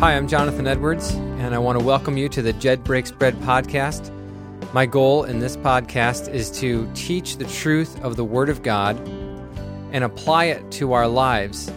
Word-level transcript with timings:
Hi, 0.00 0.14
I'm 0.14 0.28
Jonathan 0.28 0.66
Edwards, 0.66 1.14
and 1.14 1.54
I 1.54 1.58
want 1.58 1.78
to 1.78 1.84
welcome 1.84 2.18
you 2.18 2.28
to 2.28 2.42
the 2.42 2.52
Jed 2.52 2.84
Breaks 2.84 3.10
Bread 3.10 3.34
podcast. 3.36 4.12
My 4.74 4.84
goal 4.84 5.24
in 5.24 5.38
this 5.38 5.56
podcast 5.56 6.28
is 6.28 6.50
to 6.60 6.86
teach 6.92 7.38
the 7.38 7.46
truth 7.46 7.98
of 8.04 8.16
the 8.16 8.24
Word 8.24 8.50
of 8.50 8.62
God 8.62 8.98
and 9.92 10.04
apply 10.04 10.44
it 10.44 10.70
to 10.72 10.92
our 10.92 11.08
lives 11.08 11.72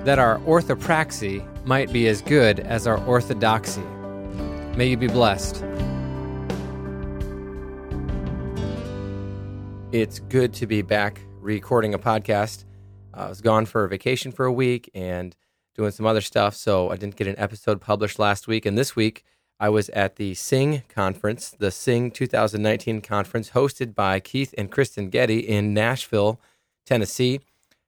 that 0.00 0.18
our 0.18 0.38
orthopraxy 0.40 1.42
might 1.64 1.90
be 1.90 2.08
as 2.08 2.20
good 2.20 2.60
as 2.60 2.86
our 2.86 3.02
orthodoxy. 3.06 3.80
May 4.76 4.88
you 4.88 4.98
be 4.98 5.08
blessed. 5.08 5.64
It's 9.92 10.18
good 10.18 10.52
to 10.52 10.66
be 10.66 10.82
back 10.82 11.22
recording 11.40 11.94
a 11.94 11.98
podcast. 11.98 12.66
Uh, 13.14 13.20
I 13.20 13.28
was 13.30 13.40
gone 13.40 13.64
for 13.64 13.84
a 13.84 13.88
vacation 13.88 14.30
for 14.30 14.44
a 14.44 14.52
week 14.52 14.90
and 14.94 15.34
doing 15.74 15.90
some 15.90 16.06
other 16.06 16.20
stuff. 16.20 16.54
So 16.54 16.90
I 16.90 16.96
didn't 16.96 17.16
get 17.16 17.26
an 17.26 17.38
episode 17.38 17.80
published 17.80 18.18
last 18.18 18.46
week. 18.46 18.66
And 18.66 18.76
this 18.76 18.94
week, 18.94 19.24
I 19.58 19.68
was 19.68 19.88
at 19.90 20.16
the 20.16 20.34
Sing 20.34 20.82
conference, 20.88 21.50
the 21.50 21.70
Sing 21.70 22.10
2019 22.10 23.00
conference, 23.00 23.50
hosted 23.50 23.94
by 23.94 24.18
Keith 24.18 24.52
and 24.58 24.70
Kristen 24.70 25.08
Getty 25.08 25.38
in 25.38 25.72
Nashville, 25.72 26.40
Tennessee. 26.84 27.40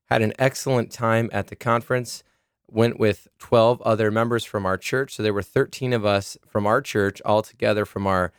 Had 0.08 0.22
an 0.22 0.34
excellent 0.38 0.92
time 0.92 1.28
at 1.32 1.48
the 1.48 1.56
conference. 1.56 2.22
Went 2.70 2.98
with 2.98 3.28
12 3.38 3.82
other 3.82 4.10
members 4.10 4.44
from 4.44 4.64
our 4.64 4.76
church. 4.76 5.14
So 5.14 5.22
there 5.22 5.34
were 5.34 5.42
13 5.42 5.92
of 5.92 6.04
us 6.04 6.36
from 6.46 6.66
our 6.66 6.80
church 6.80 7.20
all 7.24 7.42
together 7.42 7.84
from 7.84 8.06
our 8.06 8.32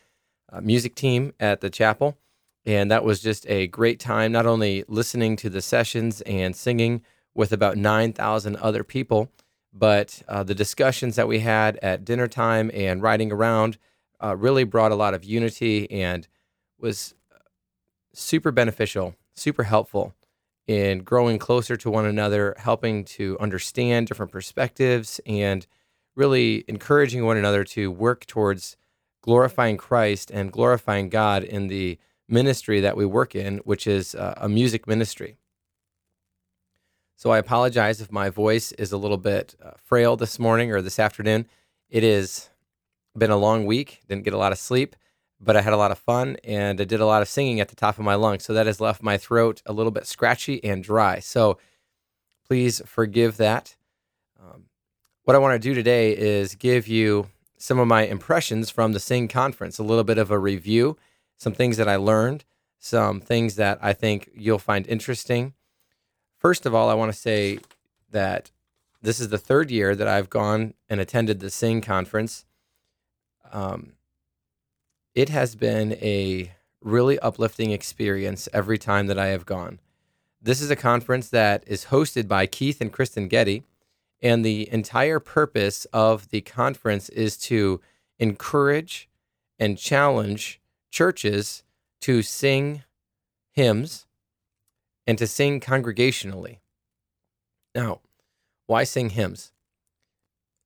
uh, 0.52 0.62
music 0.62 0.96
team 0.96 1.34
at 1.40 1.62
the 1.62 1.70
chapel. 1.70 2.18
And 2.66 2.90
that 2.90 3.04
was 3.04 3.20
just 3.20 3.46
a 3.48 3.68
great 3.68 4.00
time, 4.00 4.32
not 4.32 4.46
only 4.46 4.84
listening 4.88 5.36
to 5.38 5.50
the 5.50 5.62
sessions 5.62 6.22
and 6.22 6.56
singing, 6.56 7.02
with 7.36 7.52
about 7.52 7.78
9,000 7.78 8.56
other 8.56 8.84
people. 8.84 9.30
But 9.74 10.24
uh, 10.28 10.44
the 10.44 10.56
discussions 10.56 11.18
that 11.18 11.28
we 11.28 11.40
had 11.40 11.78
at 11.78 12.06
dinner 12.06 12.28
time 12.28 12.72
and 12.74 13.02
riding 13.02 13.32
around 13.32 13.78
uh, 14.24 14.36
really 14.36 14.64
brought 14.64 14.94
a 14.94 14.96
lot 14.96 15.14
of 15.14 15.26
unity 15.26 15.92
and 15.92 16.28
was 16.80 17.14
super 18.14 18.52
beneficial, 18.52 19.16
super 19.36 19.64
helpful 19.64 20.16
in 20.68 21.00
growing 21.00 21.38
closer 21.38 21.76
to 21.78 21.92
one 21.92 22.06
another, 22.06 22.56
helping 22.58 23.04
to 23.04 23.38
understand 23.40 24.08
different 24.08 24.32
perspectives, 24.32 25.20
and 25.26 25.68
really 26.16 26.64
encouraging 26.68 27.26
one 27.26 27.38
another 27.38 27.64
to 27.64 27.92
work 27.92 28.26
towards 28.26 28.78
glorifying 29.22 29.78
Christ 29.78 30.32
and 30.32 30.52
glorifying 30.52 31.10
God 31.10 31.44
in 31.44 31.68
the 31.68 32.00
ministry 32.28 32.80
that 32.80 32.98
we 32.98 33.06
work 33.06 33.36
in, 33.36 33.58
which 33.60 33.86
is 33.86 34.16
uh, 34.16 34.34
a 34.38 34.50
music 34.50 34.88
ministry. 34.88 35.38
So 37.16 37.32
I 37.32 37.38
apologize 37.38 38.02
if 38.02 38.12
my 38.12 38.30
voice 38.30 38.72
is 38.74 38.92
a 38.92 38.98
little 38.98 39.18
bit 39.18 39.56
uh, 39.64 39.72
frail 39.82 40.18
this 40.18 40.38
morning 40.38 40.72
or 40.72 40.82
this 40.82 41.00
afternoon. 41.00 41.48
It 41.90 42.04
has 42.04 42.50
been 43.18 43.32
a 43.32 43.38
long 43.38 43.66
week, 43.66 44.02
didn't 44.10 44.26
get 44.26 44.34
a 44.34 44.38
lot 44.38 44.52
of 44.52 44.58
sleep, 44.58 44.96
but 45.40 45.56
I 45.56 45.62
had 45.62 45.72
a 45.72 45.78
lot 45.78 45.92
of 45.92 45.98
fun 45.98 46.36
and 46.44 46.80
I 46.82 46.84
did 46.84 47.00
a 47.00 47.06
lot 47.06 47.22
of 47.22 47.30
singing 47.30 47.62
at 47.62 47.70
the 47.70 47.76
top 47.76 47.98
of 47.98 48.04
my 48.04 48.16
lungs. 48.16 48.44
So 48.44 48.54
that 48.54 48.66
has 48.66 48.82
left 48.82 49.02
my 49.02 49.18
throat 49.18 49.62
a 49.66 49.72
little 49.72 49.92
bit 49.92 50.08
scratchy 50.08 50.62
and 50.64 50.84
dry. 50.84 51.20
So 51.20 51.58
please 52.46 52.82
forgive 52.86 53.38
that. 53.38 53.78
Um, 54.40 54.66
what 55.24 55.36
I 55.36 55.40
want 55.40 55.54
to 55.54 55.70
do 55.70 55.74
today 55.74 56.16
is 56.16 56.56
give 56.56 56.86
you 56.88 57.30
some 57.58 57.80
of 57.80 57.88
my 57.88 58.06
impressions 58.06 58.70
from 58.70 58.92
the 58.92 59.00
Sing 59.00 59.30
conference, 59.30 59.80
a 59.80 59.84
little 59.84 60.04
bit 60.04 60.18
of 60.18 60.32
a 60.32 60.38
review, 60.38 60.98
some 61.38 61.54
things 61.54 61.78
that 61.78 61.88
I 61.88 61.96
learned, 61.96 62.44
some 62.78 63.22
things 63.22 63.56
that 63.56 63.80
I 63.82 63.94
think 63.94 64.30
you'll 64.36 64.60
find 64.60 64.86
interesting 64.86 65.54
First 66.46 66.68
of 66.68 66.76
all, 66.76 66.92
I 66.92 66.94
want 66.94 67.12
to 67.12 67.18
say 67.18 67.58
that 68.12 68.52
this 69.02 69.20
is 69.20 69.30
the 69.30 69.38
third 69.40 69.72
year 69.72 69.96
that 69.96 70.08
I've 70.08 70.30
gone 70.30 70.76
and 70.88 71.00
attended 71.02 71.40
the 71.40 71.50
Sing 71.50 71.82
conference. 71.82 72.46
Um, 73.52 73.94
it 75.16 75.30
has 75.30 75.56
been 75.56 75.94
a 75.94 76.52
really 76.82 77.18
uplifting 77.18 77.72
experience 77.72 78.48
every 78.54 78.78
time 78.78 79.08
that 79.08 79.18
I 79.18 79.30
have 79.30 79.48
gone. 79.48 79.80
This 80.40 80.62
is 80.62 80.70
a 80.70 80.76
conference 80.76 81.30
that 81.30 81.64
is 81.66 81.86
hosted 81.86 82.28
by 82.28 82.46
Keith 82.46 82.80
and 82.80 82.94
Kristen 82.94 83.28
Getty, 83.28 83.64
and 84.22 84.46
the 84.46 84.72
entire 84.72 85.20
purpose 85.20 85.86
of 85.86 86.30
the 86.30 86.42
conference 86.42 87.10
is 87.10 87.38
to 87.38 87.82
encourage 88.20 89.10
and 89.58 89.80
challenge 89.80 90.62
churches 90.92 91.64
to 92.02 92.22
sing 92.22 92.84
hymns 93.52 94.06
and 95.08 95.18
to 95.18 95.28
sing 95.28 95.60
congregationally. 95.60 96.60
Now, 97.74 98.02
why 98.68 98.84
sing 98.84 99.12
hymns? 99.12 99.52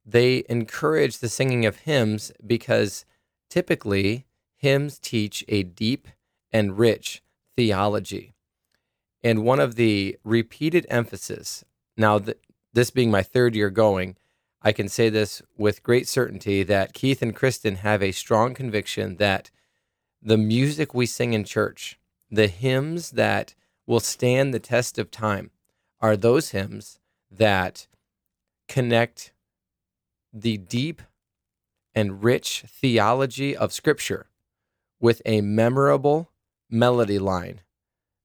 They 0.05 0.43
encourage 0.49 1.17
the 1.19 1.29
singing 1.29 1.65
of 1.65 1.79
hymns 1.81 2.31
because 2.45 3.05
typically 3.49 4.25
hymns 4.55 4.99
teach 4.99 5.43
a 5.47 5.63
deep 5.63 6.07
and 6.51 6.77
rich 6.77 7.21
theology. 7.55 8.33
And 9.23 9.43
one 9.43 9.59
of 9.59 9.75
the 9.75 10.17
repeated 10.23 10.85
emphasis, 10.89 11.65
now 11.97 12.19
th- 12.19 12.37
this 12.73 12.89
being 12.89 13.11
my 13.11 13.23
third 13.23 13.55
year 13.55 13.69
going, 13.69 14.15
I 14.61 14.71
can 14.71 14.89
say 14.89 15.09
this 15.09 15.41
with 15.57 15.83
great 15.83 16.07
certainty 16.07 16.63
that 16.63 16.93
Keith 16.93 17.21
and 17.21 17.35
Kristen 17.35 17.75
have 17.75 18.01
a 18.03 18.11
strong 18.11 18.53
conviction 18.53 19.17
that 19.17 19.51
the 20.21 20.37
music 20.37 20.93
we 20.93 21.05
sing 21.05 21.33
in 21.33 21.43
church, 21.43 21.97
the 22.29 22.47
hymns 22.47 23.11
that 23.11 23.55
will 23.89 23.99
stand 23.99 24.53
the 24.53 24.59
test 24.59 24.99
of 24.99 25.09
time 25.09 25.49
are 25.99 26.15
those 26.15 26.51
hymns 26.51 26.99
that 27.31 27.87
connect 28.67 29.33
the 30.31 30.57
deep 30.57 31.01
and 31.95 32.23
rich 32.23 32.63
theology 32.67 33.57
of 33.57 33.73
Scripture 33.73 34.27
with 34.99 35.23
a 35.25 35.41
memorable 35.41 36.31
melody 36.69 37.17
line 37.17 37.61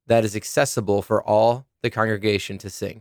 that 0.06 0.22
is 0.22 0.36
accessible 0.36 1.00
for 1.00 1.22
all 1.22 1.64
the 1.80 1.88
congregation 1.88 2.58
to 2.58 2.68
sing. 2.68 3.00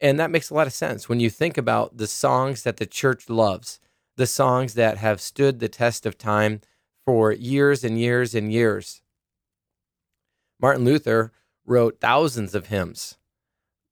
And 0.00 0.20
that 0.20 0.30
makes 0.30 0.50
a 0.50 0.54
lot 0.54 0.68
of 0.68 0.72
sense 0.72 1.08
when 1.08 1.18
you 1.18 1.30
think 1.30 1.58
about 1.58 1.96
the 1.96 2.06
songs 2.06 2.62
that 2.62 2.76
the 2.76 2.86
church 2.86 3.28
loves, 3.28 3.80
the 4.16 4.28
songs 4.28 4.74
that 4.74 4.98
have 4.98 5.20
stood 5.20 5.58
the 5.58 5.68
test 5.68 6.06
of 6.06 6.16
time 6.16 6.60
for 7.04 7.32
years 7.32 7.82
and 7.82 7.98
years 7.98 8.36
and 8.36 8.52
years. 8.52 9.02
Martin 10.64 10.86
Luther 10.86 11.30
wrote 11.66 12.00
thousands 12.00 12.54
of 12.54 12.68
hymns, 12.68 13.18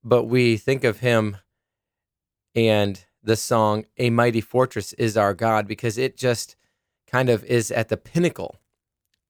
but 0.02 0.24
we 0.24 0.56
think 0.56 0.84
of 0.84 1.00
him 1.00 1.36
and 2.54 3.04
the 3.22 3.36
song 3.36 3.84
A 3.98 4.08
Mighty 4.08 4.40
Fortress 4.40 4.94
is 4.94 5.14
Our 5.14 5.34
God 5.34 5.68
because 5.68 5.98
it 5.98 6.16
just 6.16 6.56
kind 7.06 7.28
of 7.28 7.44
is 7.44 7.70
at 7.70 7.90
the 7.90 7.98
pinnacle 7.98 8.56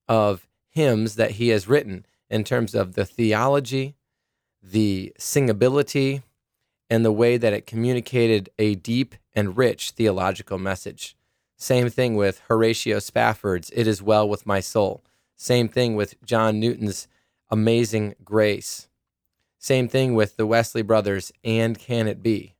of 0.06 0.46
hymns 0.68 1.16
that 1.16 1.32
he 1.32 1.48
has 1.48 1.66
written 1.66 2.06
in 2.30 2.44
terms 2.44 2.76
of 2.76 2.94
the 2.94 3.04
theology, 3.04 3.96
the 4.62 5.12
singability, 5.18 6.22
and 6.88 7.04
the 7.04 7.10
way 7.10 7.38
that 7.38 7.52
it 7.52 7.66
communicated 7.66 8.50
a 8.56 8.76
deep 8.76 9.16
and 9.34 9.56
rich 9.56 9.90
theological 9.90 10.58
message. 10.58 11.16
Same 11.56 11.90
thing 11.90 12.14
with 12.14 12.40
Horatio 12.46 13.00
Spafford's 13.00 13.72
It 13.74 13.88
Is 13.88 14.00
Well 14.00 14.28
With 14.28 14.46
My 14.46 14.60
Soul. 14.60 15.02
Same 15.34 15.66
thing 15.66 15.96
with 15.96 16.22
John 16.24 16.60
Newton's 16.60 17.08
Amazing 17.52 18.14
Grace. 18.24 18.88
Same 19.58 19.86
thing 19.86 20.14
with 20.14 20.38
the 20.38 20.46
Wesley 20.46 20.80
Brothers, 20.80 21.30
And 21.44 21.78
Can 21.78 22.08
It 22.08 22.22
Be? 22.22 22.54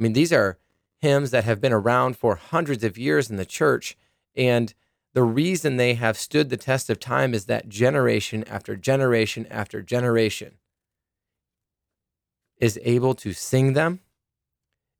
I 0.00 0.02
mean, 0.02 0.14
these 0.14 0.32
are 0.32 0.58
hymns 1.02 1.32
that 1.32 1.44
have 1.44 1.60
been 1.60 1.72
around 1.72 2.16
for 2.16 2.36
hundreds 2.36 2.82
of 2.82 2.96
years 2.96 3.28
in 3.28 3.36
the 3.36 3.44
church. 3.44 3.94
And 4.34 4.72
the 5.12 5.22
reason 5.22 5.76
they 5.76 5.92
have 5.94 6.16
stood 6.16 6.48
the 6.48 6.56
test 6.56 6.88
of 6.88 6.98
time 6.98 7.34
is 7.34 7.44
that 7.44 7.68
generation 7.68 8.42
after 8.48 8.74
generation 8.74 9.46
after 9.50 9.82
generation 9.82 10.54
is 12.56 12.80
able 12.84 13.14
to 13.16 13.34
sing 13.34 13.74
them, 13.74 14.00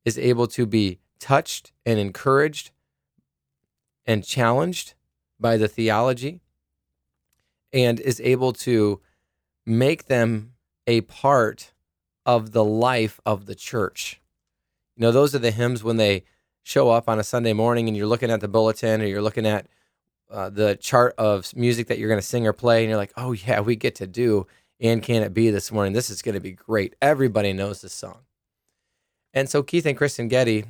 is 0.04 0.18
able 0.18 0.46
to 0.48 0.66
be 0.66 0.98
touched 1.18 1.72
and 1.86 1.98
encouraged 1.98 2.70
and 4.04 4.26
challenged 4.26 4.92
by 5.40 5.56
the 5.56 5.68
theology, 5.68 6.42
and 7.72 7.98
is 7.98 8.20
able 8.20 8.52
to 8.52 9.00
make 9.66 10.06
them 10.06 10.52
a 10.86 11.02
part 11.02 11.72
of 12.26 12.52
the 12.52 12.64
life 12.64 13.20
of 13.24 13.46
the 13.46 13.54
church. 13.54 14.20
You 14.96 15.02
know, 15.02 15.12
those 15.12 15.34
are 15.34 15.38
the 15.40 15.50
hymns 15.50 15.82
when 15.82 15.96
they 15.96 16.24
show 16.62 16.90
up 16.90 17.08
on 17.08 17.18
a 17.18 17.24
Sunday 17.24 17.52
morning 17.52 17.88
and 17.88 17.96
you're 17.96 18.06
looking 18.06 18.30
at 18.30 18.40
the 18.40 18.48
bulletin 18.48 19.02
or 19.02 19.06
you're 19.06 19.22
looking 19.22 19.46
at 19.46 19.66
uh, 20.30 20.48
the 20.48 20.76
chart 20.76 21.14
of 21.18 21.54
music 21.54 21.88
that 21.88 21.98
you're 21.98 22.08
going 22.08 22.20
to 22.20 22.26
sing 22.26 22.46
or 22.46 22.54
play, 22.54 22.82
and 22.82 22.88
you're 22.88 22.96
like, 22.96 23.12
oh, 23.18 23.32
yeah, 23.32 23.60
we 23.60 23.76
get 23.76 23.94
to 23.96 24.06
do 24.06 24.46
And 24.80 25.02
Can 25.02 25.22
It 25.22 25.34
Be 25.34 25.50
this 25.50 25.70
morning. 25.70 25.92
This 25.92 26.08
is 26.08 26.22
going 26.22 26.34
to 26.34 26.40
be 26.40 26.52
great. 26.52 26.96
Everybody 27.02 27.52
knows 27.52 27.82
this 27.82 27.92
song. 27.92 28.20
And 29.34 29.48
so 29.48 29.62
Keith 29.62 29.84
and 29.84 29.96
Kristen 29.96 30.28
Getty 30.28 30.64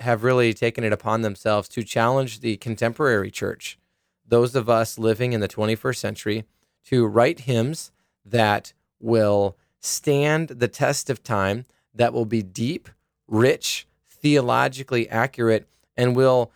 have 0.00 0.22
really 0.22 0.52
taken 0.52 0.84
it 0.84 0.92
upon 0.92 1.22
themselves 1.22 1.68
to 1.70 1.82
challenge 1.82 2.40
the 2.40 2.58
contemporary 2.58 3.30
church, 3.30 3.78
those 4.26 4.54
of 4.54 4.68
us 4.68 4.98
living 4.98 5.32
in 5.32 5.40
the 5.40 5.48
21st 5.48 5.96
century, 5.96 6.44
to 6.84 7.06
write 7.06 7.40
hymns 7.40 7.92
that 8.26 8.72
will 9.00 9.56
stand 9.80 10.48
the 10.48 10.68
test 10.68 11.08
of 11.10 11.22
time, 11.22 11.64
that 11.94 12.12
will 12.12 12.24
be 12.24 12.42
deep, 12.42 12.88
rich, 13.26 13.86
theologically 14.08 15.08
accurate 15.08 15.68
and 15.96 16.16
will 16.16 16.52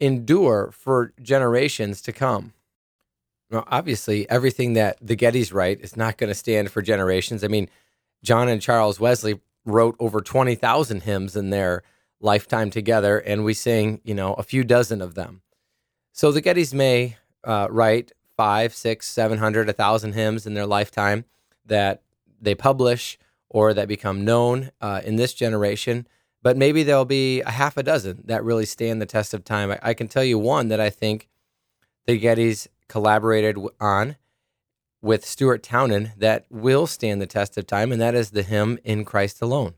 endure 0.00 0.70
for 0.72 1.12
generations 1.20 2.00
to 2.02 2.12
come. 2.12 2.54
Now, 3.50 3.64
obviously, 3.66 4.28
everything 4.30 4.74
that 4.74 4.96
the 5.00 5.16
Gettys 5.16 5.52
write 5.52 5.80
is 5.80 5.96
not 5.96 6.16
going 6.16 6.28
to 6.28 6.34
stand 6.34 6.70
for 6.70 6.82
generations. 6.82 7.42
I 7.42 7.48
mean, 7.48 7.68
John 8.22 8.48
and 8.48 8.62
Charles 8.62 9.00
Wesley 9.00 9.40
wrote 9.64 9.96
over 9.98 10.20
20,000 10.20 11.02
hymns 11.02 11.36
in 11.36 11.50
their 11.50 11.82
lifetime 12.20 12.70
together, 12.70 13.18
and 13.18 13.44
we 13.44 13.54
sing, 13.54 14.00
you 14.04 14.14
know, 14.14 14.34
a 14.34 14.42
few 14.42 14.62
dozen 14.62 15.02
of 15.02 15.14
them. 15.14 15.42
So 16.12 16.30
the 16.32 16.42
Gettys 16.42 16.72
may 16.72 17.16
uh, 17.44 17.66
write 17.70 18.12
five, 18.40 18.72
six, 18.74 19.06
seven 19.06 19.36
hundred, 19.36 19.68
a 19.68 19.74
thousand 19.74 20.14
hymns 20.14 20.46
in 20.46 20.54
their 20.54 20.64
lifetime 20.64 21.26
that 21.66 22.00
they 22.40 22.54
publish 22.54 23.18
or 23.50 23.74
that 23.74 23.86
become 23.86 24.24
known 24.24 24.70
uh, 24.80 25.02
in 25.04 25.16
this 25.16 25.34
generation. 25.34 26.06
But 26.42 26.56
maybe 26.56 26.82
there'll 26.82 27.04
be 27.04 27.42
a 27.42 27.50
half 27.50 27.76
a 27.76 27.82
dozen 27.82 28.22
that 28.24 28.42
really 28.42 28.64
stand 28.64 28.98
the 28.98 29.04
test 29.04 29.34
of 29.34 29.44
time. 29.44 29.72
I, 29.72 29.78
I 29.82 29.92
can 29.92 30.08
tell 30.08 30.24
you 30.24 30.38
one 30.38 30.68
that 30.68 30.80
I 30.80 30.88
think 30.88 31.28
the 32.06 32.18
Gettys 32.18 32.66
collaborated 32.88 33.58
on 33.78 34.16
with 35.02 35.26
Stuart 35.26 35.62
Townend 35.62 36.12
that 36.16 36.46
will 36.48 36.86
stand 36.86 37.20
the 37.20 37.26
test 37.26 37.58
of 37.58 37.66
time, 37.66 37.92
and 37.92 38.00
that 38.00 38.14
is 38.14 38.30
the 38.30 38.42
hymn 38.42 38.78
In 38.84 39.04
Christ 39.04 39.42
Alone. 39.42 39.74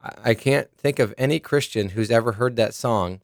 I 0.00 0.32
can't 0.32 0.70
think 0.74 0.98
of 0.98 1.12
any 1.18 1.38
Christian 1.38 1.90
who's 1.90 2.10
ever 2.10 2.32
heard 2.32 2.56
that 2.56 2.72
song 2.72 3.20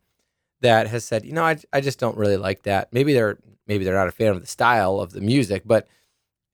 that 0.60 0.86
has 0.88 1.04
said, 1.04 1.24
you 1.24 1.32
know, 1.32 1.44
I, 1.44 1.58
I 1.72 1.80
just 1.80 1.98
don't 1.98 2.16
really 2.16 2.36
like 2.36 2.62
that. 2.62 2.92
Maybe 2.92 3.12
they're 3.12 3.38
maybe 3.66 3.84
they're 3.84 3.94
not 3.94 4.08
a 4.08 4.12
fan 4.12 4.32
of 4.32 4.40
the 4.40 4.46
style 4.46 5.00
of 5.00 5.12
the 5.12 5.20
music, 5.20 5.62
but 5.64 5.88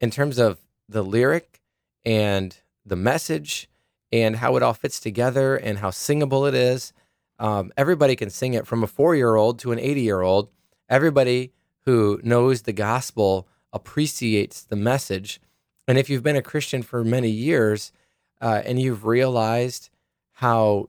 in 0.01 0.11
terms 0.11 0.39
of 0.39 0.59
the 0.89 1.03
lyric 1.03 1.61
and 2.05 2.57
the 2.85 2.97
message 2.97 3.69
and 4.13 4.37
how 4.37 4.57
it 4.57 4.63
all 4.63 4.75
fits 4.75 5.01
together 5.01 5.57
and 5.57 5.79
how 5.79 5.91
singable 5.91 6.47
it 6.47 6.55
is, 6.55 6.93
um, 7.39 7.73
everybody 7.77 8.17
can 8.17 8.31
sing 8.31 8.55
it 8.55 8.67
from 8.67 8.83
a 8.83 8.87
four 8.87 9.15
year 9.15 9.37
old 9.37 9.59
to 9.61 9.73
an 9.73 9.79
80 9.79 10.01
year 10.01 10.21
old. 10.21 10.51
Everybody 10.89 11.53
who 11.85 12.21
knows 12.23 12.63
the 12.63 12.73
gospel 12.73 13.49
appreciates 13.73 14.63
the 14.63 14.77
message. 14.77 15.41
And 15.87 15.99
if 15.99 16.11
you've 16.11 16.23
been 16.23 16.37
a 16.37 16.43
Christian 16.43 16.83
for 16.83 17.05
many 17.05 17.31
years 17.31 17.93
uh, 18.41 18.63
and 18.65 18.81
you've 18.81 19.05
realized 19.05 19.91
how 20.33 20.89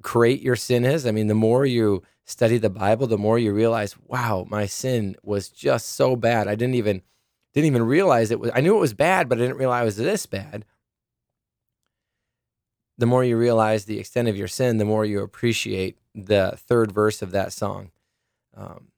great 0.00 0.40
your 0.40 0.56
sin 0.56 0.84
is, 0.84 1.06
I 1.06 1.10
mean, 1.10 1.26
the 1.26 1.34
more 1.34 1.66
you 1.66 2.02
study 2.28 2.58
the 2.58 2.70
Bible, 2.70 3.06
the 3.06 3.18
more 3.18 3.38
you 3.38 3.52
realize, 3.52 3.96
wow, 4.06 4.46
my 4.48 4.66
sin 4.66 5.16
was 5.22 5.48
just 5.48 5.88
so 5.88 6.14
bad. 6.14 6.46
I 6.46 6.54
didn't 6.54 6.74
even 6.74 7.02
didn't 7.54 7.66
even 7.66 7.82
realize 7.82 8.30
it 8.30 8.38
was. 8.38 8.50
I 8.54 8.60
knew 8.60 8.76
it 8.76 8.80
was 8.80 8.94
bad, 8.94 9.28
but 9.28 9.38
I 9.38 9.40
didn't 9.40 9.56
realize 9.56 9.82
it 9.82 9.84
was 9.86 9.96
this 9.96 10.26
bad. 10.26 10.64
The 12.98 13.06
more 13.06 13.24
you 13.24 13.36
realize 13.38 13.84
the 13.84 13.98
extent 13.98 14.28
of 14.28 14.36
your 14.36 14.48
sin, 14.48 14.76
the 14.76 14.84
more 14.84 15.04
you 15.04 15.20
appreciate 15.20 15.96
the 16.14 16.54
third 16.56 16.92
verse 16.92 17.22
of 17.22 17.30
that 17.30 17.52
song. 17.52 17.90
Um, 18.54 18.88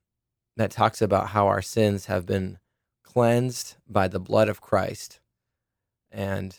that 0.57 0.71
talks 0.71 1.01
about 1.01 1.29
how 1.29 1.47
our 1.47 1.63
sins 1.63 2.07
have 2.07 2.27
been 2.27 2.59
cleansed 3.05 3.77
by 3.89 4.09
the 4.09 4.21
blood 4.21 4.49
of 4.49 4.61
Christ, 4.61 5.21
and 6.11 6.59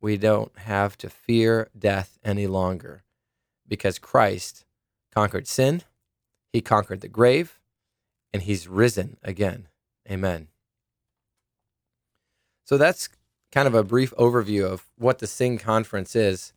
we 0.00 0.16
don't 0.16 0.56
have 0.58 0.98
to 0.98 1.08
fear 1.08 1.70
death 1.78 2.18
any 2.24 2.46
longer 2.46 3.04
because 3.68 3.98
Christ 3.98 4.64
conquered 5.14 5.46
sin, 5.46 5.82
he 6.52 6.60
conquered 6.60 7.00
the 7.00 7.08
grave, 7.08 7.58
and 8.32 8.42
he's 8.42 8.68
risen 8.68 9.16
again. 9.22 9.68
Amen. 10.10 10.48
So 12.64 12.76
that's 12.76 13.08
kind 13.52 13.68
of 13.68 13.74
a 13.74 13.84
brief 13.84 14.12
overview 14.16 14.64
of 14.64 14.84
what 14.96 15.20
the 15.20 15.26
Sing 15.26 15.58
Conference 15.58 16.16
is. 16.16 16.52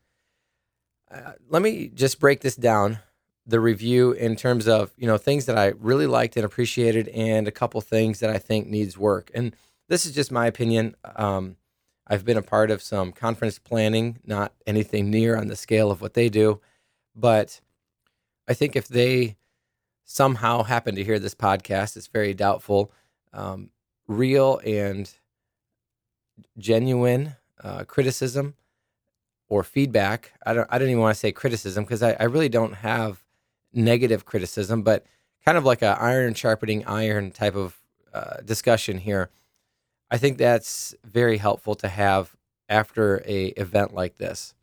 Uh, 1.11 1.33
let 1.47 1.61
me 1.61 1.87
just 1.87 2.19
break 2.19 2.41
this 2.41 2.55
down 2.55 2.99
the 3.45 3.59
review 3.59 4.11
in 4.11 4.35
terms 4.35 4.67
of 4.67 4.91
you 4.97 5.07
know 5.07 5.17
things 5.17 5.45
that 5.45 5.57
I 5.57 5.67
really 5.79 6.07
liked 6.07 6.35
and 6.35 6.45
appreciated, 6.45 7.07
and 7.09 7.47
a 7.47 7.51
couple 7.51 7.79
things 7.81 8.19
that 8.19 8.29
I 8.29 8.39
think 8.39 8.67
needs 8.67 8.97
work. 8.97 9.31
And 9.33 9.55
this 9.87 10.05
is 10.05 10.13
just 10.13 10.31
my 10.31 10.47
opinion. 10.47 10.95
Um, 11.15 11.55
I've 12.07 12.25
been 12.25 12.37
a 12.37 12.41
part 12.41 12.71
of 12.71 12.81
some 12.81 13.11
conference 13.11 13.59
planning, 13.59 14.19
not 14.25 14.53
anything 14.65 15.09
near 15.09 15.37
on 15.37 15.47
the 15.47 15.55
scale 15.55 15.91
of 15.91 16.01
what 16.01 16.13
they 16.13 16.29
do, 16.29 16.59
but 17.15 17.61
I 18.47 18.53
think 18.53 18.75
if 18.75 18.87
they 18.87 19.35
somehow 20.05 20.63
happen 20.63 20.95
to 20.95 21.03
hear 21.03 21.19
this 21.19 21.35
podcast, 21.35 21.97
it's 21.97 22.07
very 22.07 22.33
doubtful. 22.33 22.91
Um, 23.33 23.71
real 24.07 24.59
and 24.65 25.11
genuine 26.57 27.35
uh, 27.63 27.83
criticism 27.83 28.55
or 29.49 29.63
feedback. 29.63 30.33
I 30.45 30.53
don't. 30.53 30.67
I 30.71 30.77
don't 30.77 30.89
even 30.89 31.01
want 31.01 31.15
to 31.15 31.19
say 31.19 31.31
criticism 31.31 31.83
because 31.83 32.03
I, 32.03 32.15
I 32.19 32.23
really 32.23 32.49
don't 32.49 32.75
have 32.75 33.23
negative 33.73 34.25
criticism, 34.25 34.81
but 34.81 35.05
kind 35.45 35.57
of 35.57 35.65
like 35.65 35.81
a 35.81 35.97
iron 35.99 36.33
sharpening 36.33 36.85
iron 36.85 37.31
type 37.31 37.55
of 37.55 37.79
uh, 38.13 38.37
discussion 38.43 38.97
here. 38.97 39.29
I 40.09 40.17
think 40.17 40.37
that's 40.37 40.95
very 41.03 41.37
helpful 41.37 41.75
to 41.75 41.87
have 41.87 42.35
after 42.69 43.21
a 43.25 43.47
event 43.47 43.93
like 43.93 44.17
this. 44.17 44.53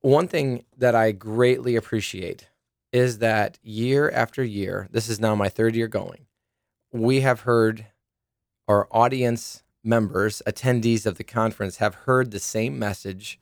One 0.00 0.26
thing 0.26 0.64
that 0.78 0.94
I 0.94 1.12
greatly 1.12 1.76
appreciate 1.76 2.48
is 2.92 3.18
that 3.18 3.58
year 3.62 4.10
after 4.10 4.44
year, 4.44 4.88
this 4.90 5.08
is 5.08 5.18
now 5.18 5.34
my 5.34 5.48
third 5.48 5.74
year 5.74 5.88
going, 5.88 6.26
we 6.92 7.22
have 7.22 7.40
heard 7.40 7.86
our 8.68 8.86
audience 8.90 9.62
members, 9.82 10.42
attendees 10.46 11.06
of 11.06 11.16
the 11.16 11.24
conference, 11.24 11.76
have 11.76 11.94
heard 11.94 12.30
the 12.30 12.38
same 12.38 12.78
message 12.78 13.40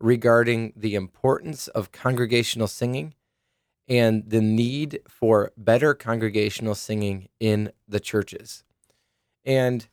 regarding 0.00 0.72
the 0.74 0.94
importance 0.94 1.68
of 1.68 1.92
congregational 1.92 2.66
singing 2.66 3.14
and 3.86 4.28
the 4.28 4.40
need 4.40 5.00
for 5.06 5.52
better 5.56 5.94
congregational 5.94 6.74
singing 6.74 7.28
in 7.38 7.70
the 7.86 8.00
churches. 8.00 8.64
And, 9.44 9.86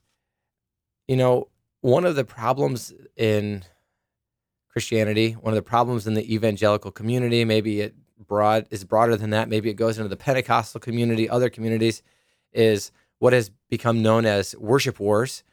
you 1.07 1.17
know, 1.17 1.49
one 1.81 2.05
of 2.05 2.15
the 2.15 2.23
problems 2.23 2.93
in 3.15 3.63
Christianity, 4.69 5.33
one 5.33 5.53
of 5.53 5.55
the 5.55 5.61
problems 5.61 6.07
in 6.07 6.13
the 6.13 6.33
evangelical 6.33 6.91
community, 6.91 7.43
maybe 7.43 7.81
it 7.81 7.95
broad 8.17 8.67
is 8.69 8.83
broader 8.83 9.15
than 9.15 9.29
that, 9.31 9.49
maybe 9.49 9.69
it 9.69 9.75
goes 9.75 9.97
into 9.97 10.09
the 10.09 10.17
Pentecostal 10.17 10.79
community, 10.79 11.29
other 11.29 11.49
communities, 11.49 12.01
is 12.51 12.91
what 13.19 13.33
has 13.33 13.51
become 13.69 14.01
known 14.01 14.25
as 14.25 14.55
worship 14.57 14.99
wars 14.99 15.43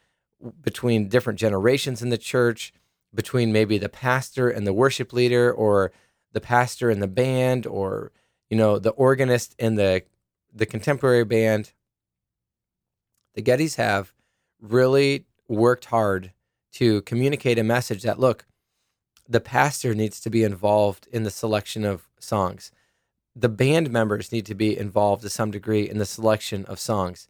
between 0.61 1.07
different 1.07 1.39
generations 1.39 2.01
in 2.01 2.09
the 2.09 2.17
church, 2.17 2.73
between 3.13 3.51
maybe 3.51 3.77
the 3.77 3.89
pastor 3.89 4.49
and 4.49 4.67
the 4.67 4.73
worship 4.73 5.13
leader, 5.13 5.51
or 5.51 5.91
the 6.33 6.41
pastor 6.41 6.89
and 6.89 7.01
the 7.01 7.07
band, 7.07 7.65
or 7.65 8.11
you 8.49 8.57
know, 8.57 8.77
the 8.79 8.91
organist 8.91 9.55
and 9.59 9.77
the 9.77 10.03
the 10.53 10.65
contemporary 10.65 11.25
band, 11.25 11.73
the 13.33 13.41
Gettys 13.41 13.75
have 13.75 14.13
really 14.61 15.25
worked 15.47 15.85
hard 15.85 16.31
to 16.73 17.01
communicate 17.03 17.59
a 17.59 17.63
message 17.63 18.03
that 18.03 18.19
look, 18.19 18.45
the 19.27 19.39
pastor 19.39 19.93
needs 19.93 20.19
to 20.21 20.29
be 20.29 20.43
involved 20.43 21.07
in 21.11 21.23
the 21.23 21.31
selection 21.31 21.83
of 21.83 22.07
songs. 22.25 22.71
The 23.35 23.49
band 23.49 23.91
members 23.91 24.31
need 24.31 24.45
to 24.47 24.55
be 24.55 24.77
involved 24.77 25.21
to 25.23 25.29
some 25.29 25.51
degree 25.51 25.89
in 25.89 25.97
the 25.97 26.05
selection 26.05 26.65
of 26.65 26.79
songs. 26.79 27.27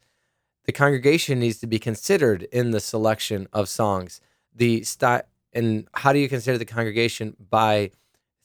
The 0.65 0.71
congregation 0.71 1.39
needs 1.39 1.59
to 1.59 1.67
be 1.67 1.79
considered 1.79 2.43
in 2.51 2.71
the 2.71 2.79
selection 2.79 3.47
of 3.53 3.69
songs. 3.69 4.21
The 4.53 4.83
st- 4.83 5.25
and 5.53 5.87
how 5.93 6.11
do 6.11 6.19
you 6.19 6.29
consider 6.29 6.57
the 6.57 6.65
congregation 6.65 7.35
by 7.49 7.91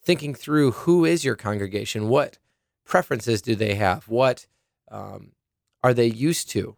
thinking 0.03 0.35
through 0.35 0.73
who 0.73 1.05
is 1.05 1.25
your 1.25 1.37
congregation? 1.37 2.09
What 2.09 2.39
preferences 2.85 3.43
do 3.43 3.55
they 3.55 3.75
have? 3.75 4.09
What 4.09 4.47
um, 4.91 5.33
are 5.83 5.95
they 5.95 6.07
used 6.07 6.51
to? 6.51 6.77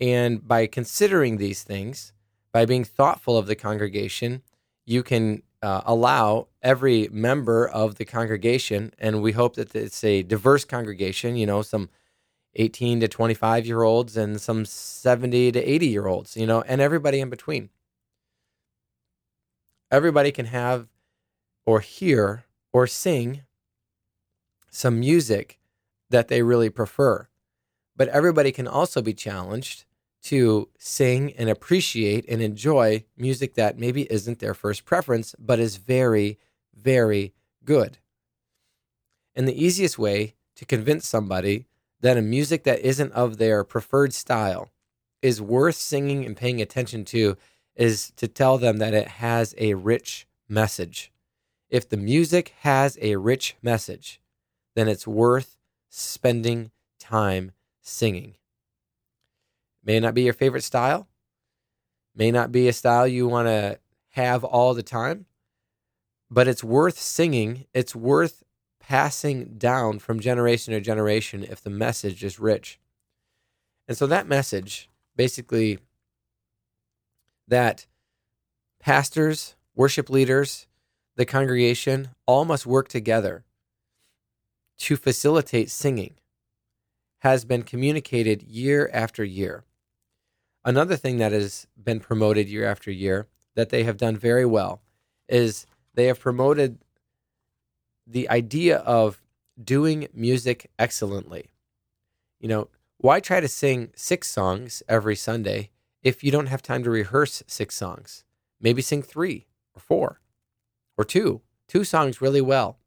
And 0.00 0.46
by 0.46 0.66
considering 0.66 1.36
these 1.36 1.62
things, 1.62 2.12
by 2.52 2.64
being 2.64 2.84
thoughtful 2.84 3.36
of 3.36 3.46
the 3.46 3.54
congregation, 3.54 4.42
you 4.86 5.02
can 5.02 5.42
uh, 5.62 5.82
allow 5.84 6.48
every 6.62 7.08
member 7.12 7.68
of 7.68 7.96
the 7.96 8.04
congregation, 8.04 8.92
and 8.98 9.22
we 9.22 9.32
hope 9.32 9.56
that 9.56 9.74
it's 9.74 10.02
a 10.04 10.22
diverse 10.22 10.64
congregation, 10.64 11.36
you 11.36 11.46
know, 11.46 11.62
some 11.62 11.90
18 12.56 13.00
to 13.00 13.08
25 13.08 13.66
year 13.66 13.82
olds 13.82 14.16
and 14.16 14.40
some 14.40 14.64
70 14.64 15.52
to 15.52 15.62
80 15.62 15.86
year 15.86 16.06
olds, 16.06 16.36
you 16.36 16.46
know, 16.46 16.62
and 16.62 16.80
everybody 16.80 17.20
in 17.20 17.30
between. 17.30 17.70
Everybody 19.90 20.32
can 20.32 20.46
have 20.46 20.88
or 21.66 21.80
hear 21.80 22.44
or 22.72 22.86
sing 22.86 23.42
some 24.70 25.00
music 25.00 25.58
that 26.10 26.28
they 26.28 26.42
really 26.42 26.70
prefer. 26.70 27.28
But 27.96 28.08
everybody 28.08 28.52
can 28.52 28.66
also 28.66 29.02
be 29.02 29.12
challenged 29.12 29.84
to 30.22 30.68
sing 30.78 31.32
and 31.34 31.48
appreciate 31.48 32.24
and 32.28 32.42
enjoy 32.42 33.04
music 33.16 33.54
that 33.54 33.78
maybe 33.78 34.10
isn't 34.12 34.38
their 34.38 34.54
first 34.54 34.84
preference, 34.84 35.34
but 35.38 35.58
is 35.58 35.76
very, 35.76 36.38
very 36.74 37.32
good. 37.64 37.98
And 39.34 39.48
the 39.48 39.64
easiest 39.64 39.98
way 39.98 40.34
to 40.56 40.66
convince 40.66 41.06
somebody 41.06 41.66
that 42.00 42.18
a 42.18 42.22
music 42.22 42.64
that 42.64 42.80
isn't 42.80 43.12
of 43.12 43.38
their 43.38 43.64
preferred 43.64 44.12
style 44.12 44.70
is 45.22 45.40
worth 45.40 45.76
singing 45.76 46.24
and 46.24 46.36
paying 46.36 46.60
attention 46.60 47.04
to 47.06 47.36
is 47.76 48.12
to 48.16 48.28
tell 48.28 48.58
them 48.58 48.78
that 48.78 48.94
it 48.94 49.08
has 49.08 49.54
a 49.58 49.74
rich 49.74 50.26
message. 50.48 51.12
If 51.68 51.88
the 51.88 51.96
music 51.96 52.54
has 52.60 52.98
a 53.00 53.16
rich 53.16 53.56
message, 53.62 54.20
then 54.74 54.88
it's 54.88 55.06
worth 55.06 55.56
spending 55.88 56.70
time 56.98 57.52
singing. 57.80 58.34
May 59.84 60.00
not 60.00 60.14
be 60.14 60.22
your 60.22 60.34
favorite 60.34 60.62
style, 60.62 61.08
may 62.14 62.30
not 62.30 62.52
be 62.52 62.68
a 62.68 62.72
style 62.72 63.06
you 63.06 63.26
want 63.26 63.48
to 63.48 63.78
have 64.10 64.44
all 64.44 64.74
the 64.74 64.82
time, 64.82 65.26
but 66.30 66.48
it's 66.48 66.64
worth 66.64 66.98
singing. 66.98 67.66
It's 67.72 67.94
worth 67.94 68.42
passing 68.78 69.56
down 69.56 69.98
from 69.98 70.20
generation 70.20 70.74
to 70.74 70.80
generation 70.80 71.44
if 71.44 71.62
the 71.62 71.70
message 71.70 72.24
is 72.24 72.38
rich. 72.38 72.78
And 73.88 73.96
so 73.96 74.06
that 74.06 74.26
message 74.26 74.88
basically 75.16 75.78
that 77.48 77.86
pastors, 78.80 79.56
worship 79.74 80.08
leaders, 80.08 80.66
the 81.16 81.26
congregation 81.26 82.10
all 82.26 82.44
must 82.44 82.66
work 82.66 82.88
together 82.88 83.44
to 84.78 84.96
facilitate 84.96 85.70
singing 85.70 86.14
has 87.18 87.44
been 87.44 87.62
communicated 87.62 88.42
year 88.42 88.88
after 88.92 89.22
year. 89.22 89.64
Another 90.64 90.96
thing 90.96 91.18
that 91.18 91.32
has 91.32 91.66
been 91.82 92.00
promoted 92.00 92.48
year 92.48 92.66
after 92.66 92.90
year 92.90 93.28
that 93.54 93.70
they 93.70 93.84
have 93.84 93.96
done 93.96 94.16
very 94.16 94.44
well 94.44 94.82
is 95.28 95.66
they 95.94 96.06
have 96.06 96.20
promoted 96.20 96.78
the 98.06 98.28
idea 98.28 98.78
of 98.78 99.22
doing 99.62 100.08
music 100.12 100.70
excellently. 100.78 101.50
You 102.38 102.48
know, 102.48 102.68
why 102.98 103.20
try 103.20 103.40
to 103.40 103.48
sing 103.48 103.90
six 103.94 104.28
songs 104.28 104.82
every 104.88 105.16
Sunday 105.16 105.70
if 106.02 106.22
you 106.22 106.30
don't 106.30 106.46
have 106.46 106.62
time 106.62 106.82
to 106.84 106.90
rehearse 106.90 107.42
six 107.46 107.74
songs? 107.74 108.24
Maybe 108.60 108.82
sing 108.82 109.02
three 109.02 109.46
or 109.74 109.80
four 109.80 110.20
or 110.98 111.04
two, 111.04 111.40
two 111.68 111.84
songs 111.84 112.20
really 112.20 112.42
well. 112.42 112.78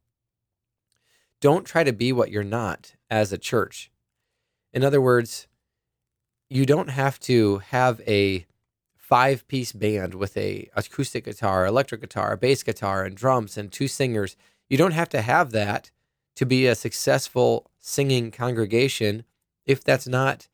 Don't 1.40 1.64
try 1.64 1.82
to 1.82 1.92
be 1.92 2.12
what 2.12 2.30
you're 2.30 2.44
not 2.44 2.94
as 3.10 3.32
a 3.32 3.38
church. 3.38 3.90
In 4.72 4.84
other 4.84 5.00
words, 5.00 5.46
you 6.48 6.66
don't 6.66 6.90
have 6.90 7.18
to 7.20 7.58
have 7.58 8.00
a 8.06 8.46
five 8.96 9.46
piece 9.48 9.72
band 9.72 10.14
with 10.14 10.36
a 10.36 10.70
acoustic 10.74 11.24
guitar, 11.24 11.66
electric 11.66 12.00
guitar, 12.00 12.36
bass 12.36 12.62
guitar, 12.62 13.04
and 13.04 13.16
drums 13.16 13.56
and 13.56 13.70
two 13.70 13.88
singers. 13.88 14.36
You 14.68 14.78
don't 14.78 14.92
have 14.92 15.08
to 15.10 15.22
have 15.22 15.50
that 15.52 15.90
to 16.36 16.46
be 16.46 16.66
a 16.66 16.74
successful 16.74 17.70
singing 17.80 18.30
congregation 18.30 19.24
if 19.66 19.84
that's 19.84 20.06
not 20.06 20.48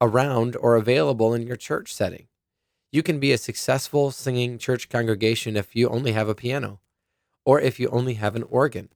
around 0.00 0.56
or 0.56 0.76
available 0.76 1.34
in 1.34 1.46
your 1.46 1.56
church 1.56 1.92
setting. 1.92 2.28
You 2.92 3.02
can 3.02 3.18
be 3.18 3.32
a 3.32 3.38
successful 3.38 4.10
singing 4.10 4.58
church 4.58 4.88
congregation 4.88 5.56
if 5.56 5.74
you 5.74 5.88
only 5.88 6.12
have 6.12 6.28
a 6.28 6.34
piano 6.34 6.80
or 7.44 7.60
if 7.60 7.80
you 7.80 7.88
only 7.88 8.14
have 8.14 8.36
an 8.36 8.44
organ. 8.44 8.90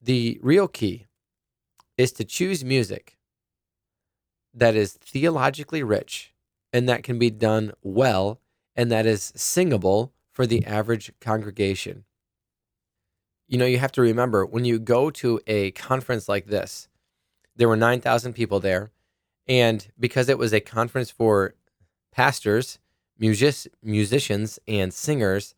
The 0.00 0.38
real 0.42 0.68
key 0.68 1.06
is 1.96 2.12
to 2.12 2.24
choose 2.24 2.64
music 2.64 3.13
that 4.54 4.76
is 4.76 4.92
theologically 4.94 5.82
rich 5.82 6.32
and 6.72 6.88
that 6.88 7.02
can 7.02 7.18
be 7.18 7.30
done 7.30 7.72
well 7.82 8.40
and 8.76 8.90
that 8.90 9.06
is 9.06 9.32
singable 9.36 10.12
for 10.32 10.46
the 10.46 10.64
average 10.64 11.12
congregation. 11.20 12.04
You 13.46 13.58
know, 13.58 13.66
you 13.66 13.78
have 13.78 13.92
to 13.92 14.00
remember 14.00 14.44
when 14.46 14.64
you 14.64 14.78
go 14.78 15.10
to 15.10 15.40
a 15.46 15.70
conference 15.72 16.28
like 16.28 16.46
this, 16.46 16.88
there 17.56 17.68
were 17.68 17.76
9,000 17.76 18.32
people 18.32 18.60
there. 18.60 18.90
And 19.46 19.86
because 19.98 20.28
it 20.28 20.38
was 20.38 20.52
a 20.52 20.60
conference 20.60 21.10
for 21.10 21.54
pastors, 22.10 22.78
music- 23.18 23.72
musicians, 23.82 24.58
and 24.66 24.92
singers, 24.92 25.54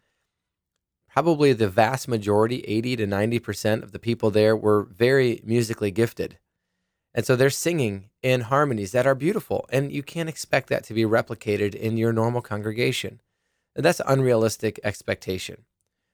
probably 1.08 1.52
the 1.52 1.68
vast 1.68 2.08
majority, 2.08 2.60
80 2.66 2.96
to 2.96 3.06
90% 3.06 3.82
of 3.82 3.92
the 3.92 3.98
people 3.98 4.30
there 4.30 4.56
were 4.56 4.84
very 4.84 5.40
musically 5.44 5.90
gifted. 5.90 6.38
And 7.16 7.24
so 7.24 7.34
they're 7.34 7.48
singing 7.48 8.10
in 8.22 8.42
harmonies 8.42 8.92
that 8.92 9.06
are 9.06 9.14
beautiful. 9.14 9.66
And 9.70 9.90
you 9.90 10.02
can't 10.02 10.28
expect 10.28 10.68
that 10.68 10.84
to 10.84 10.94
be 10.94 11.04
replicated 11.04 11.74
in 11.74 11.96
your 11.96 12.12
normal 12.12 12.42
congregation. 12.42 13.20
And 13.74 13.82
that's 13.82 14.02
unrealistic 14.06 14.78
expectation. 14.84 15.64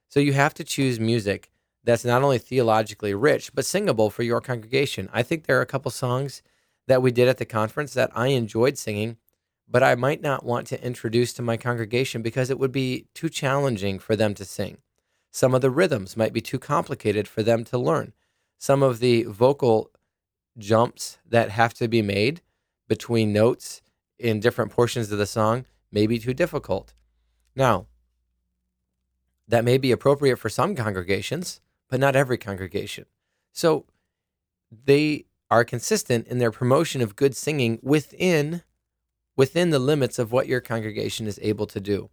So 0.08 0.20
you 0.20 0.32
have 0.32 0.54
to 0.54 0.64
choose 0.64 1.00
music 1.00 1.50
that's 1.82 2.04
not 2.04 2.22
only 2.22 2.38
theologically 2.38 3.14
rich, 3.14 3.52
but 3.52 3.66
singable 3.66 4.10
for 4.10 4.22
your 4.22 4.40
congregation. 4.40 5.08
I 5.12 5.24
think 5.24 5.44
there 5.44 5.58
are 5.58 5.62
a 5.62 5.66
couple 5.66 5.90
songs 5.90 6.40
that 6.86 7.02
we 7.02 7.10
did 7.10 7.26
at 7.26 7.38
the 7.38 7.44
conference 7.44 7.94
that 7.94 8.12
I 8.14 8.28
enjoyed 8.28 8.78
singing, 8.78 9.16
but 9.68 9.82
I 9.82 9.96
might 9.96 10.22
not 10.22 10.44
want 10.44 10.68
to 10.68 10.84
introduce 10.84 11.32
to 11.34 11.42
my 11.42 11.56
congregation 11.56 12.22
because 12.22 12.50
it 12.50 12.58
would 12.58 12.72
be 12.72 13.06
too 13.14 13.28
challenging 13.28 13.98
for 13.98 14.14
them 14.14 14.34
to 14.34 14.44
sing. 14.44 14.78
Some 15.32 15.54
of 15.54 15.62
the 15.62 15.70
rhythms 15.70 16.16
might 16.16 16.32
be 16.32 16.40
too 16.40 16.60
complicated 16.60 17.26
for 17.26 17.42
them 17.42 17.64
to 17.64 17.78
learn. 17.78 18.12
Some 18.58 18.82
of 18.82 19.00
the 19.00 19.24
vocal 19.24 19.90
jumps 20.58 21.18
that 21.28 21.50
have 21.50 21.74
to 21.74 21.88
be 21.88 22.02
made 22.02 22.40
between 22.88 23.32
notes 23.32 23.82
in 24.18 24.40
different 24.40 24.70
portions 24.70 25.10
of 25.10 25.18
the 25.18 25.26
song 25.26 25.66
may 25.90 26.06
be 26.06 26.18
too 26.18 26.34
difficult. 26.34 26.94
Now, 27.54 27.86
that 29.48 29.64
may 29.64 29.78
be 29.78 29.92
appropriate 29.92 30.36
for 30.36 30.48
some 30.48 30.74
congregations, 30.74 31.60
but 31.88 32.00
not 32.00 32.16
every 32.16 32.38
congregation. 32.38 33.06
So 33.52 33.86
they 34.70 35.26
are 35.50 35.64
consistent 35.64 36.26
in 36.28 36.38
their 36.38 36.50
promotion 36.50 37.02
of 37.02 37.16
good 37.16 37.36
singing 37.36 37.78
within 37.82 38.62
within 39.36 39.70
the 39.70 39.78
limits 39.78 40.18
of 40.18 40.30
what 40.30 40.46
your 40.46 40.60
congregation 40.60 41.26
is 41.26 41.38
able 41.42 41.66
to 41.66 41.80
do. 41.80 42.10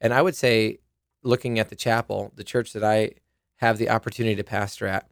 And 0.00 0.12
I 0.12 0.22
would 0.22 0.34
say 0.34 0.78
looking 1.22 1.58
at 1.58 1.68
the 1.68 1.76
chapel, 1.76 2.32
the 2.34 2.44
church 2.44 2.72
that 2.72 2.84
I 2.84 3.12
have 3.56 3.78
the 3.78 3.88
opportunity 3.88 4.34
to 4.36 4.44
pastor 4.44 4.86
at, 4.86 5.08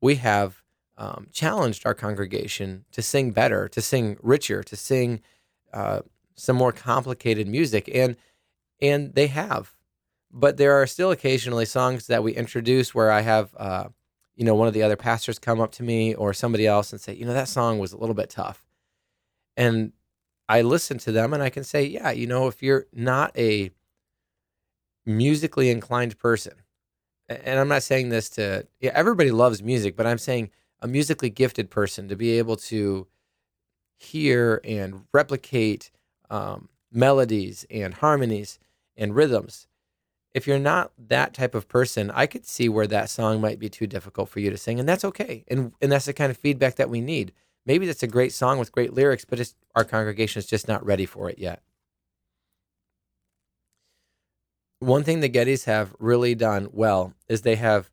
we 0.00 0.16
have 0.16 0.62
um, 0.98 1.28
challenged 1.32 1.86
our 1.86 1.94
congregation 1.94 2.84
to 2.92 3.02
sing 3.02 3.30
better, 3.30 3.68
to 3.68 3.80
sing 3.80 4.16
richer, 4.22 4.62
to 4.62 4.76
sing 4.76 5.20
uh, 5.72 6.00
some 6.34 6.56
more 6.56 6.72
complicated 6.72 7.46
music, 7.46 7.90
and 7.92 8.16
and 8.80 9.14
they 9.14 9.26
have. 9.26 9.74
But 10.30 10.56
there 10.56 10.80
are 10.80 10.86
still 10.86 11.10
occasionally 11.10 11.64
songs 11.64 12.06
that 12.08 12.22
we 12.22 12.34
introduce 12.34 12.94
where 12.94 13.10
I 13.10 13.22
have, 13.22 13.54
uh, 13.56 13.88
you 14.34 14.44
know, 14.44 14.54
one 14.54 14.68
of 14.68 14.74
the 14.74 14.82
other 14.82 14.96
pastors 14.96 15.38
come 15.38 15.60
up 15.60 15.72
to 15.72 15.82
me 15.82 16.14
or 16.14 16.34
somebody 16.34 16.66
else 16.66 16.92
and 16.92 17.00
say, 17.00 17.14
you 17.14 17.24
know, 17.24 17.32
that 17.32 17.48
song 17.48 17.78
was 17.78 17.92
a 17.92 17.98
little 17.98 18.14
bit 18.14 18.30
tough, 18.30 18.64
and 19.56 19.92
I 20.48 20.62
listen 20.62 20.98
to 20.98 21.12
them 21.12 21.34
and 21.34 21.42
I 21.42 21.50
can 21.50 21.64
say, 21.64 21.84
yeah, 21.84 22.10
you 22.10 22.26
know, 22.26 22.46
if 22.46 22.62
you're 22.62 22.86
not 22.92 23.36
a 23.36 23.70
musically 25.04 25.70
inclined 25.70 26.18
person, 26.18 26.54
and 27.28 27.58
I'm 27.58 27.68
not 27.68 27.82
saying 27.82 28.08
this 28.10 28.28
to 28.30 28.66
yeah, 28.80 28.92
everybody 28.94 29.30
loves 29.30 29.62
music, 29.62 29.96
but 29.96 30.06
I'm 30.06 30.18
saying 30.18 30.50
a 30.80 30.88
musically 30.88 31.30
gifted 31.30 31.70
person 31.70 32.08
to 32.08 32.16
be 32.16 32.38
able 32.38 32.56
to 32.56 33.06
hear 33.98 34.60
and 34.64 35.04
replicate 35.12 35.90
um, 36.30 36.68
melodies 36.92 37.64
and 37.70 37.94
harmonies 37.94 38.58
and 38.96 39.14
rhythms. 39.14 39.66
If 40.34 40.46
you're 40.46 40.58
not 40.58 40.92
that 40.98 41.32
type 41.32 41.54
of 41.54 41.66
person, 41.66 42.10
I 42.10 42.26
could 42.26 42.46
see 42.46 42.68
where 42.68 42.86
that 42.88 43.08
song 43.08 43.40
might 43.40 43.58
be 43.58 43.70
too 43.70 43.86
difficult 43.86 44.28
for 44.28 44.40
you 44.40 44.50
to 44.50 44.58
sing, 44.58 44.78
and 44.78 44.88
that's 44.88 45.04
okay. 45.04 45.44
And 45.48 45.72
and 45.80 45.90
that's 45.90 46.04
the 46.04 46.12
kind 46.12 46.30
of 46.30 46.36
feedback 46.36 46.74
that 46.76 46.90
we 46.90 47.00
need. 47.00 47.32
Maybe 47.64 47.86
that's 47.86 48.02
a 48.02 48.06
great 48.08 48.32
song 48.32 48.58
with 48.58 48.70
great 48.70 48.92
lyrics, 48.92 49.24
but 49.24 49.54
our 49.74 49.84
congregation 49.84 50.38
is 50.38 50.46
just 50.46 50.68
not 50.68 50.84
ready 50.84 51.06
for 51.06 51.30
it 51.30 51.38
yet. 51.38 51.62
One 54.78 55.04
thing 55.04 55.20
the 55.20 55.30
Gettys 55.30 55.64
have 55.64 55.96
really 55.98 56.34
done 56.34 56.68
well 56.70 57.14
is 57.28 57.42
they 57.42 57.56
have 57.56 57.90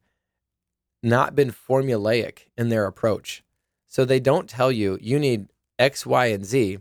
not 1.03 1.36
been 1.36 1.51
formulaic 1.51 2.45
in 2.57 2.69
their 2.69 2.86
approach. 2.86 3.43
So 3.88 4.05
they 4.05 4.19
don't 4.19 4.50
tell 4.50 4.72
you 4.72 4.98
you 5.01 5.19
need 5.19 5.48
X, 5.77 6.05
Y, 6.05 6.27
and 6.27 6.45
Z 6.45 6.79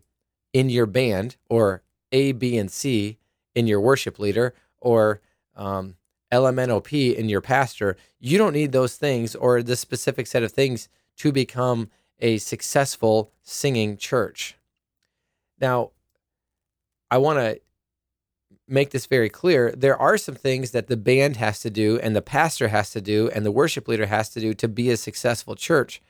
in 0.52 0.70
your 0.70 0.86
band 0.86 1.36
or 1.48 1.82
A, 2.12 2.32
B, 2.32 2.56
and 2.56 2.70
C 2.70 3.18
in 3.54 3.66
your 3.66 3.80
worship 3.80 4.18
leader 4.18 4.54
or 4.80 5.20
um, 5.56 5.96
LMNOP 6.32 7.14
in 7.14 7.28
your 7.28 7.40
pastor. 7.40 7.96
You 8.18 8.38
don't 8.38 8.54
need 8.54 8.72
those 8.72 8.96
things 8.96 9.34
or 9.34 9.62
this 9.62 9.80
specific 9.80 10.26
set 10.26 10.42
of 10.42 10.52
things 10.52 10.88
to 11.18 11.32
become 11.32 11.90
a 12.20 12.38
successful 12.38 13.30
singing 13.42 13.96
church. 13.96 14.56
Now, 15.60 15.90
I 17.10 17.18
want 17.18 17.38
to 17.38 17.60
make 18.72 18.90
this 18.90 19.06
very 19.06 19.28
clear. 19.28 19.72
There 19.76 19.96
are 19.96 20.16
some 20.16 20.34
things 20.34 20.70
that 20.70 20.86
the 20.86 20.96
band 20.96 21.36
has 21.36 21.60
to 21.60 21.70
do, 21.70 21.98
and 21.98 22.16
the 22.16 22.22
pastor 22.22 22.68
has 22.68 22.90
to 22.90 23.00
do, 23.00 23.30
and 23.30 23.44
the 23.44 23.52
worship 23.52 23.86
leader 23.86 24.06
has 24.06 24.30
to 24.30 24.40
do 24.40 24.54
to 24.54 24.66
be 24.66 24.90
a 24.90 24.96
successful 24.96 25.54
church. 25.54 26.00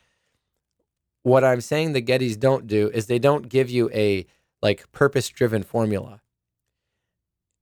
What 1.25 1.45
I'm 1.45 1.61
saying 1.61 1.92
the 1.92 2.02
Gettys 2.02 2.38
don't 2.38 2.66
do 2.66 2.90
is 2.95 3.07
they 3.07 3.19
don't 3.19 3.49
give 3.49 3.69
you 3.69 3.90
a 3.92 4.26
like 4.62 4.90
purpose 4.92 5.28
driven 5.28 5.62
formula. 5.62 6.21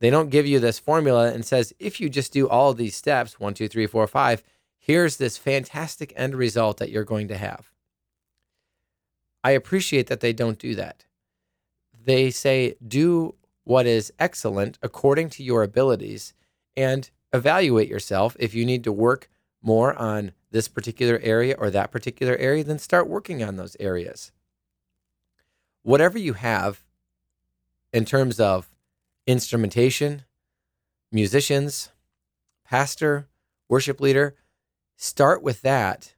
They 0.00 0.10
don't 0.10 0.30
give 0.30 0.46
you 0.46 0.60
this 0.60 0.78
formula 0.78 1.32
and 1.32 1.44
says, 1.44 1.74
if 1.78 2.00
you 2.00 2.08
just 2.08 2.32
do 2.32 2.48
all 2.48 2.72
these 2.72 2.96
steps, 2.96 3.38
one, 3.38 3.54
two, 3.54 3.68
three, 3.68 3.86
four, 3.86 4.06
five, 4.06 4.42
here's 4.78 5.16
this 5.16 5.36
fantastic 5.36 6.12
end 6.16 6.34
result 6.34 6.78
that 6.78 6.90
you're 6.90 7.04
going 7.04 7.28
to 7.28 7.36
have. 7.36 7.70
I 9.44 9.50
appreciate 9.52 10.06
that 10.06 10.20
they 10.20 10.32
don't 10.32 10.58
do 10.58 10.74
that. 10.74 11.04
They 12.02 12.30
say, 12.30 12.76
do 12.86 13.34
what 13.64 13.86
is 13.86 14.12
excellent 14.18 14.78
according 14.82 15.30
to 15.30 15.42
your 15.42 15.62
abilities. 15.62 16.34
And 16.76 17.10
evaluate 17.32 17.88
yourself. 17.88 18.36
If 18.38 18.54
you 18.54 18.64
need 18.64 18.84
to 18.84 18.92
work 18.92 19.28
more 19.62 19.94
on 19.94 20.32
this 20.50 20.68
particular 20.68 21.18
area 21.22 21.54
or 21.58 21.70
that 21.70 21.92
particular 21.92 22.36
area, 22.36 22.64
then 22.64 22.78
start 22.78 23.08
working 23.08 23.42
on 23.42 23.56
those 23.56 23.76
areas. 23.78 24.32
Whatever 25.82 26.18
you 26.18 26.34
have 26.34 26.82
in 27.92 28.04
terms 28.04 28.40
of 28.40 28.68
instrumentation, 29.26 30.24
musicians, 31.12 31.90
pastor, 32.64 33.28
worship 33.68 34.00
leader, 34.00 34.34
start 34.96 35.42
with 35.42 35.62
that 35.62 36.14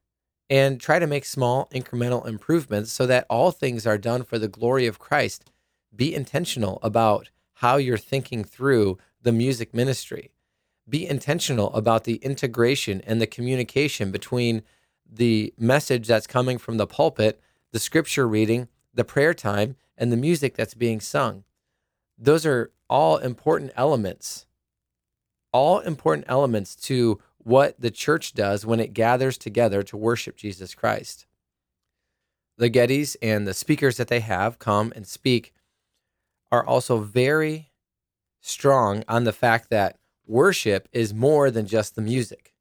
and 0.48 0.80
try 0.80 0.98
to 0.98 1.06
make 1.06 1.24
small 1.24 1.68
incremental 1.72 2.26
improvements 2.26 2.92
so 2.92 3.06
that 3.06 3.26
all 3.30 3.50
things 3.50 3.86
are 3.86 3.98
done 3.98 4.22
for 4.22 4.38
the 4.38 4.48
glory 4.48 4.86
of 4.86 4.98
Christ. 4.98 5.50
Be 5.94 6.14
intentional 6.14 6.78
about 6.82 7.30
how 7.54 7.76
you're 7.76 7.98
thinking 7.98 8.44
through 8.44 8.98
the 9.20 9.32
music 9.32 9.74
ministry. 9.74 10.32
Be 10.88 11.06
intentional 11.06 11.72
about 11.74 12.04
the 12.04 12.16
integration 12.16 13.00
and 13.06 13.20
the 13.20 13.26
communication 13.26 14.10
between 14.10 14.62
the 15.10 15.52
message 15.58 16.06
that's 16.06 16.26
coming 16.26 16.58
from 16.58 16.76
the 16.76 16.86
pulpit, 16.86 17.40
the 17.70 17.78
scripture 17.78 18.26
reading, 18.26 18.68
the 18.94 19.04
prayer 19.04 19.34
time, 19.34 19.76
and 19.96 20.10
the 20.10 20.16
music 20.16 20.54
that's 20.54 20.74
being 20.74 21.00
sung. 21.00 21.44
Those 22.18 22.46
are 22.46 22.72
all 22.88 23.18
important 23.18 23.72
elements, 23.76 24.46
all 25.52 25.80
important 25.80 26.26
elements 26.28 26.74
to 26.76 27.20
what 27.38 27.80
the 27.80 27.90
church 27.90 28.34
does 28.34 28.64
when 28.64 28.80
it 28.80 28.94
gathers 28.94 29.36
together 29.36 29.82
to 29.82 29.96
worship 29.96 30.36
Jesus 30.36 30.74
Christ. 30.74 31.26
The 32.58 32.70
Gettys 32.70 33.16
and 33.20 33.46
the 33.46 33.54
speakers 33.54 33.96
that 33.96 34.08
they 34.08 34.20
have 34.20 34.58
come 34.58 34.92
and 34.94 35.06
speak 35.06 35.52
are 36.52 36.64
also 36.64 36.98
very 36.98 37.72
strong 38.40 39.02
on 39.08 39.24
the 39.24 39.32
fact 39.32 39.70
that 39.70 39.98
worship 40.26 40.88
is 40.92 41.14
more 41.14 41.50
than 41.50 41.66
just 41.66 41.96
the 41.96 42.02
music. 42.02 42.54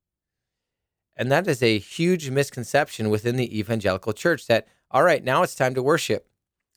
And 1.15 1.31
that 1.31 1.45
is 1.47 1.61
a 1.61 1.77
huge 1.77 2.29
misconception 2.29 3.09
within 3.09 3.35
the 3.35 3.59
evangelical 3.59 4.13
church 4.13 4.47
that, 4.47 4.67
all 4.89 5.03
right, 5.03 5.23
now 5.23 5.43
it's 5.43 5.55
time 5.55 5.75
to 5.75 5.83
worship. 5.83 6.27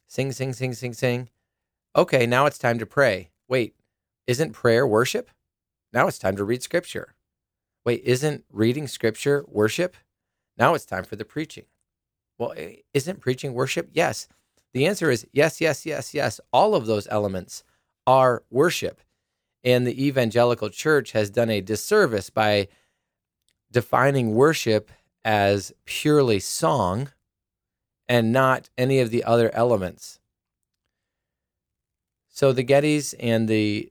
Sing, 0.08 0.32
sing, 0.32 0.52
sing, 0.52 0.74
sing, 0.74 0.92
sing. 0.92 1.30
Okay, 1.96 2.26
now 2.26 2.46
it's 2.46 2.58
time 2.58 2.78
to 2.80 2.86
pray. 2.86 3.30
Wait, 3.48 3.76
isn't 4.26 4.52
prayer 4.52 4.86
worship? 4.86 5.30
Now 5.92 6.08
it's 6.08 6.18
time 6.18 6.36
to 6.36 6.44
read 6.44 6.62
scripture. 6.62 7.14
Wait, 7.84 8.02
isn't 8.04 8.44
reading 8.50 8.88
scripture 8.88 9.44
worship? 9.46 9.96
Now 10.58 10.74
it's 10.74 10.84
time 10.84 11.04
for 11.04 11.16
the 11.16 11.24
preaching. 11.24 11.66
Well, 12.38 12.54
isn't 12.92 13.20
preaching 13.20 13.54
worship? 13.54 13.90
Yes. 13.92 14.26
The 14.74 14.86
answer 14.86 15.10
is 15.10 15.26
yes, 15.32 15.60
yes, 15.60 15.86
yes, 15.86 16.12
yes. 16.12 16.40
All 16.52 16.74
of 16.74 16.86
those 16.86 17.08
elements 17.10 17.62
are 18.06 18.42
worship. 18.50 19.00
And 19.62 19.86
the 19.86 20.06
evangelical 20.06 20.68
church 20.68 21.12
has 21.12 21.30
done 21.30 21.48
a 21.48 21.62
disservice 21.62 22.28
by 22.28 22.68
defining 23.70 24.34
worship 24.34 24.90
as 25.24 25.72
purely 25.86 26.38
song 26.38 27.10
and 28.08 28.32
not 28.32 28.68
any 28.76 29.00
of 29.00 29.10
the 29.10 29.24
other 29.24 29.54
elements. 29.54 30.18
So 32.28 32.52
the 32.52 32.64
Gettys 32.64 33.14
and 33.18 33.48
the 33.48 33.90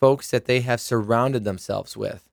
folks 0.00 0.30
that 0.30 0.46
they 0.46 0.62
have 0.62 0.80
surrounded 0.80 1.44
themselves 1.44 1.96
with 1.96 2.28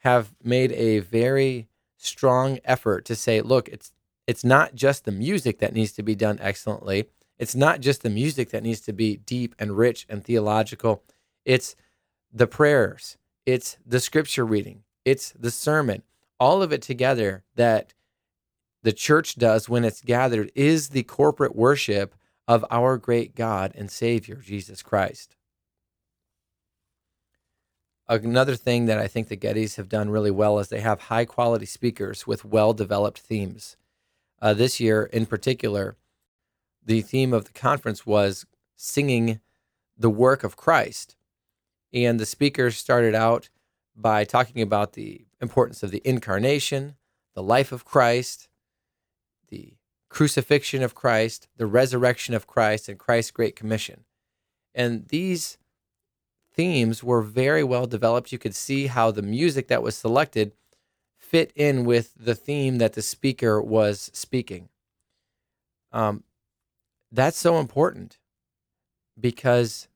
have 0.00 0.34
made 0.42 0.72
a 0.72 0.98
very 0.98 1.68
strong 1.96 2.58
effort 2.64 3.04
to 3.06 3.14
say, 3.14 3.40
look, 3.40 3.68
it's 3.68 3.92
it's 4.26 4.44
not 4.44 4.74
just 4.74 5.04
the 5.04 5.12
music 5.12 5.58
that 5.58 5.72
needs 5.72 5.92
to 5.92 6.02
be 6.02 6.14
done 6.14 6.38
excellently. 6.40 7.08
It's 7.40 7.54
not 7.54 7.80
just 7.80 8.02
the 8.02 8.10
music 8.10 8.50
that 8.50 8.62
needs 8.62 8.82
to 8.82 8.92
be 8.92 9.16
deep 9.16 9.54
and 9.58 9.74
rich 9.74 10.04
and 10.10 10.22
theological. 10.22 11.02
It's 11.46 11.74
the 12.30 12.46
prayers, 12.46 13.16
it's 13.46 13.78
the 13.84 13.98
scripture 13.98 14.44
reading, 14.44 14.82
it's 15.06 15.32
the 15.32 15.50
sermon, 15.50 16.02
all 16.38 16.62
of 16.62 16.70
it 16.70 16.82
together 16.82 17.42
that 17.54 17.94
the 18.82 18.92
church 18.92 19.36
does 19.36 19.70
when 19.70 19.86
it's 19.86 20.02
gathered 20.02 20.52
is 20.54 20.90
the 20.90 21.02
corporate 21.02 21.56
worship 21.56 22.14
of 22.46 22.62
our 22.70 22.98
great 22.98 23.34
God 23.34 23.72
and 23.74 23.90
Savior, 23.90 24.36
Jesus 24.36 24.82
Christ. 24.82 25.34
Another 28.06 28.54
thing 28.54 28.84
that 28.84 28.98
I 28.98 29.08
think 29.08 29.28
the 29.28 29.36
Gettys 29.36 29.76
have 29.76 29.88
done 29.88 30.10
really 30.10 30.30
well 30.30 30.58
is 30.58 30.68
they 30.68 30.80
have 30.80 31.02
high 31.02 31.24
quality 31.24 31.66
speakers 31.66 32.26
with 32.26 32.44
well 32.44 32.74
developed 32.74 33.20
themes. 33.20 33.78
Uh, 34.42 34.52
this 34.52 34.78
year, 34.78 35.04
in 35.04 35.24
particular, 35.24 35.96
the 36.84 37.02
theme 37.02 37.32
of 37.32 37.44
the 37.44 37.52
conference 37.52 38.06
was 38.06 38.46
singing 38.76 39.40
the 39.96 40.10
work 40.10 40.44
of 40.44 40.56
Christ. 40.56 41.16
And 41.92 42.18
the 42.18 42.26
speakers 42.26 42.76
started 42.76 43.14
out 43.14 43.48
by 43.96 44.24
talking 44.24 44.62
about 44.62 44.94
the 44.94 45.26
importance 45.40 45.82
of 45.82 45.90
the 45.90 46.02
incarnation, 46.04 46.96
the 47.34 47.42
life 47.42 47.72
of 47.72 47.84
Christ, 47.84 48.48
the 49.48 49.74
crucifixion 50.08 50.82
of 50.82 50.94
Christ, 50.94 51.48
the 51.56 51.66
resurrection 51.66 52.34
of 52.34 52.46
Christ, 52.46 52.88
and 52.88 52.98
Christ's 52.98 53.30
Great 53.30 53.56
Commission. 53.56 54.04
And 54.74 55.08
these 55.08 55.58
themes 56.52 57.02
were 57.02 57.22
very 57.22 57.64
well 57.64 57.86
developed. 57.86 58.32
You 58.32 58.38
could 58.38 58.54
see 58.54 58.86
how 58.86 59.10
the 59.10 59.22
music 59.22 59.68
that 59.68 59.82
was 59.82 59.96
selected 59.96 60.52
fit 61.16 61.52
in 61.54 61.84
with 61.84 62.12
the 62.18 62.34
theme 62.34 62.78
that 62.78 62.94
the 62.94 63.02
speaker 63.02 63.62
was 63.62 64.10
speaking. 64.12 64.68
Um, 65.92 66.24
that's 67.12 67.38
so 67.38 67.58
important 67.58 68.18
because 69.18 69.88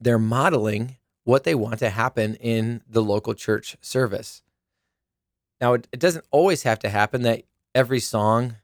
they're 0.00 0.18
modeling 0.18 0.96
what 1.24 1.44
they 1.44 1.54
want 1.54 1.78
to 1.80 1.90
happen 1.90 2.36
in 2.36 2.82
the 2.88 3.02
local 3.02 3.34
church 3.34 3.76
service. 3.80 4.42
Now, 5.60 5.74
it, 5.74 5.88
it 5.92 6.00
doesn't 6.00 6.24
always 6.30 6.62
have 6.62 6.78
to 6.80 6.88
happen 6.88 7.22
that 7.22 7.42
every 7.74 8.00
song 8.00 8.56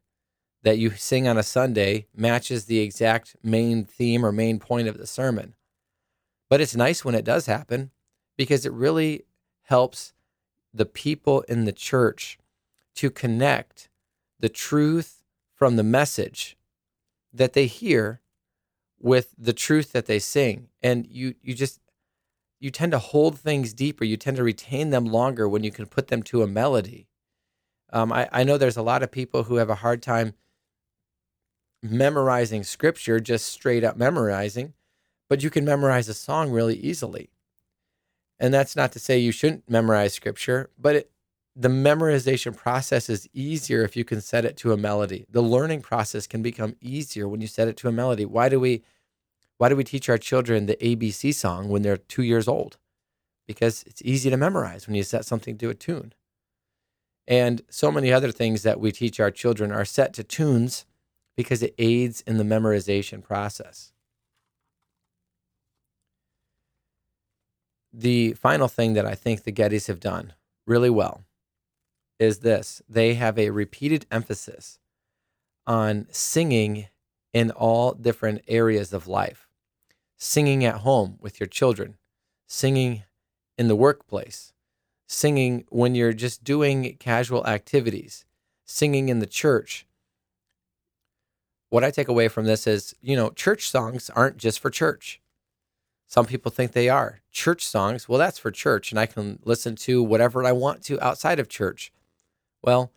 that 0.62 0.78
you 0.78 0.90
sing 0.90 1.26
on 1.26 1.36
a 1.36 1.42
Sunday 1.42 2.06
matches 2.14 2.66
the 2.66 2.78
exact 2.78 3.34
main 3.42 3.84
theme 3.84 4.24
or 4.24 4.30
main 4.30 4.58
point 4.60 4.86
of 4.86 4.98
the 4.98 5.06
sermon. 5.06 5.54
But 6.48 6.60
it's 6.60 6.76
nice 6.76 7.04
when 7.04 7.14
it 7.14 7.24
does 7.24 7.46
happen 7.46 7.90
because 8.36 8.64
it 8.64 8.72
really 8.72 9.24
helps 9.62 10.12
the 10.72 10.86
people 10.86 11.40
in 11.42 11.64
the 11.64 11.72
church 11.72 12.38
to 12.94 13.10
connect 13.10 13.88
the 14.38 14.48
truth 14.48 15.22
from 15.54 15.76
the 15.76 15.82
message 15.82 16.56
that 17.32 17.52
they 17.52 17.66
hear 17.66 18.20
with 18.98 19.34
the 19.38 19.52
truth 19.52 19.92
that 19.92 20.06
they 20.06 20.18
sing. 20.18 20.68
And 20.82 21.06
you 21.06 21.34
you 21.42 21.54
just 21.54 21.80
you 22.60 22.70
tend 22.70 22.92
to 22.92 22.98
hold 22.98 23.38
things 23.38 23.72
deeper. 23.72 24.04
You 24.04 24.16
tend 24.16 24.36
to 24.36 24.44
retain 24.44 24.90
them 24.90 25.06
longer 25.06 25.48
when 25.48 25.64
you 25.64 25.70
can 25.72 25.86
put 25.86 26.08
them 26.08 26.22
to 26.24 26.42
a 26.42 26.46
melody. 26.46 27.08
Um, 27.92 28.12
I, 28.12 28.28
I 28.32 28.44
know 28.44 28.56
there's 28.56 28.76
a 28.76 28.82
lot 28.82 29.02
of 29.02 29.10
people 29.10 29.44
who 29.44 29.56
have 29.56 29.68
a 29.68 29.76
hard 29.76 30.02
time 30.02 30.34
memorizing 31.82 32.62
scripture, 32.62 33.20
just 33.20 33.46
straight 33.46 33.84
up 33.84 33.96
memorizing 33.96 34.74
but 35.32 35.42
you 35.42 35.48
can 35.48 35.64
memorize 35.64 36.10
a 36.10 36.14
song 36.14 36.50
really 36.50 36.76
easily. 36.76 37.30
And 38.38 38.52
that's 38.52 38.76
not 38.76 38.92
to 38.92 38.98
say 38.98 39.18
you 39.18 39.32
shouldn't 39.32 39.66
memorize 39.66 40.12
scripture, 40.12 40.68
but 40.78 40.94
it, 40.94 41.11
the 41.54 41.68
memorization 41.68 42.56
process 42.56 43.10
is 43.10 43.28
easier 43.34 43.82
if 43.82 43.96
you 43.96 44.04
can 44.04 44.20
set 44.20 44.44
it 44.44 44.56
to 44.58 44.72
a 44.72 44.76
melody. 44.76 45.26
The 45.30 45.42
learning 45.42 45.82
process 45.82 46.26
can 46.26 46.42
become 46.42 46.76
easier 46.80 47.28
when 47.28 47.40
you 47.40 47.46
set 47.46 47.68
it 47.68 47.76
to 47.78 47.88
a 47.88 47.92
melody. 47.92 48.24
Why 48.24 48.48
do 48.48 48.58
we 48.60 48.82
why 49.58 49.68
do 49.68 49.76
we 49.76 49.84
teach 49.84 50.08
our 50.08 50.18
children 50.18 50.66
the 50.66 50.76
ABC 50.76 51.32
song 51.34 51.68
when 51.68 51.82
they're 51.82 51.96
2 51.96 52.22
years 52.22 52.48
old? 52.48 52.78
Because 53.46 53.84
it's 53.86 54.02
easy 54.02 54.30
to 54.30 54.36
memorize 54.36 54.86
when 54.86 54.96
you 54.96 55.04
set 55.04 55.24
something 55.24 55.56
to 55.58 55.70
a 55.70 55.74
tune. 55.74 56.14
And 57.28 57.62
so 57.70 57.92
many 57.92 58.12
other 58.12 58.32
things 58.32 58.62
that 58.64 58.80
we 58.80 58.90
teach 58.90 59.20
our 59.20 59.30
children 59.30 59.70
are 59.70 59.84
set 59.84 60.12
to 60.14 60.24
tunes 60.24 60.84
because 61.36 61.62
it 61.62 61.74
aids 61.78 62.22
in 62.22 62.38
the 62.38 62.44
memorization 62.44 63.22
process. 63.22 63.92
the 67.92 68.32
final 68.34 68.68
thing 68.68 68.94
that 68.94 69.06
I 69.06 69.14
think 69.14 69.42
the 69.42 69.52
Gettys 69.52 69.86
have 69.86 70.00
done 70.00 70.32
really 70.66 70.90
well 70.90 71.22
is 72.22 72.38
this 72.38 72.82
they 72.88 73.14
have 73.14 73.38
a 73.38 73.50
repeated 73.50 74.06
emphasis 74.10 74.78
on 75.66 76.06
singing 76.10 76.86
in 77.32 77.50
all 77.50 77.92
different 77.92 78.42
areas 78.46 78.92
of 78.92 79.06
life 79.06 79.48
singing 80.22 80.64
at 80.64 80.76
home 80.76 81.16
with 81.20 81.40
your 81.40 81.48
children, 81.48 81.96
singing 82.46 83.02
in 83.58 83.66
the 83.66 83.74
workplace, 83.74 84.52
singing 85.08 85.64
when 85.68 85.96
you're 85.96 86.12
just 86.12 86.44
doing 86.44 86.96
casual 87.00 87.44
activities, 87.44 88.24
singing 88.64 89.08
in 89.08 89.18
the 89.18 89.26
church. 89.26 89.84
What 91.70 91.82
I 91.82 91.90
take 91.90 92.06
away 92.06 92.28
from 92.28 92.44
this 92.44 92.68
is, 92.68 92.94
you 93.00 93.16
know, 93.16 93.30
church 93.30 93.68
songs 93.68 94.10
aren't 94.10 94.36
just 94.36 94.60
for 94.60 94.70
church. 94.70 95.20
Some 96.06 96.26
people 96.26 96.52
think 96.52 96.70
they 96.70 96.88
are. 96.88 97.20
Church 97.32 97.66
songs, 97.66 98.08
well, 98.08 98.18
that's 98.18 98.38
for 98.38 98.52
church, 98.52 98.92
and 98.92 99.00
I 99.00 99.06
can 99.06 99.40
listen 99.42 99.74
to 99.76 100.04
whatever 100.04 100.44
I 100.44 100.52
want 100.52 100.84
to 100.84 101.04
outside 101.04 101.40
of 101.40 101.48
church. 101.48 101.92
Well, 102.62 102.92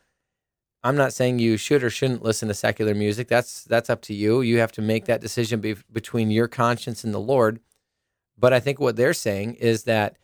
I'm 0.83 0.95
not 0.95 1.13
saying 1.13 1.39
you 1.39 1.57
should 1.57 1.83
or 1.83 1.89
shouldn't 1.89 2.23
listen 2.23 2.47
to 2.47 2.53
secular 2.53 2.93
music. 2.93 3.27
That's 3.27 3.63
that's 3.63 3.89
up 3.89 4.01
to 4.03 4.13
you. 4.13 4.41
You 4.41 4.59
have 4.59 4.71
to 4.73 4.81
make 4.81 5.05
that 5.05 5.21
decision 5.21 5.59
be, 5.59 5.75
between 5.91 6.29
your 6.29 6.47
conscience 6.47 7.03
and 7.03 7.13
the 7.13 7.19
Lord. 7.19 7.59
But 8.37 8.53
I 8.53 8.59
think 8.59 8.79
what 8.79 8.95
they're 8.95 9.13
saying 9.13 9.55
is 9.55 9.83
that 9.83 10.17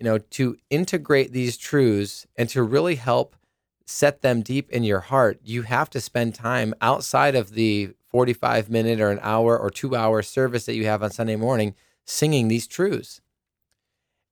you 0.00 0.04
know, 0.04 0.18
to 0.18 0.56
integrate 0.70 1.30
these 1.32 1.58
truths 1.58 2.26
and 2.34 2.48
to 2.48 2.62
really 2.62 2.94
help 2.94 3.36
set 3.84 4.22
them 4.22 4.40
deep 4.40 4.70
in 4.70 4.82
your 4.82 5.00
heart, 5.00 5.38
you 5.44 5.62
have 5.62 5.90
to 5.90 6.00
spend 6.00 6.34
time 6.34 6.74
outside 6.80 7.34
of 7.34 7.50
the 7.50 7.90
45 8.08 8.70
minute 8.70 8.98
or 8.98 9.10
an 9.10 9.20
hour 9.22 9.58
or 9.58 9.70
two 9.70 9.94
hour 9.94 10.22
service 10.22 10.64
that 10.64 10.74
you 10.74 10.86
have 10.86 11.02
on 11.02 11.10
Sunday 11.10 11.36
morning 11.36 11.74
singing 12.06 12.48
these 12.48 12.66
truths. 12.66 13.20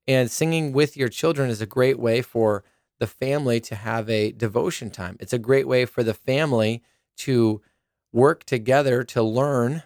And 0.06 0.30
singing 0.30 0.72
with 0.72 0.96
your 0.96 1.10
children 1.10 1.50
is 1.50 1.60
a 1.60 1.66
great 1.66 1.98
way 1.98 2.22
for 2.22 2.64
the 2.98 3.06
family 3.06 3.60
to 3.60 3.74
have 3.74 4.08
a 4.10 4.32
devotion 4.32 4.90
time. 4.90 5.16
It's 5.20 5.32
a 5.32 5.38
great 5.38 5.68
way 5.68 5.84
for 5.84 6.02
the 6.02 6.14
family 6.14 6.82
to 7.18 7.60
work 8.12 8.44
together 8.44 9.04
to 9.04 9.22
learn 9.22 9.82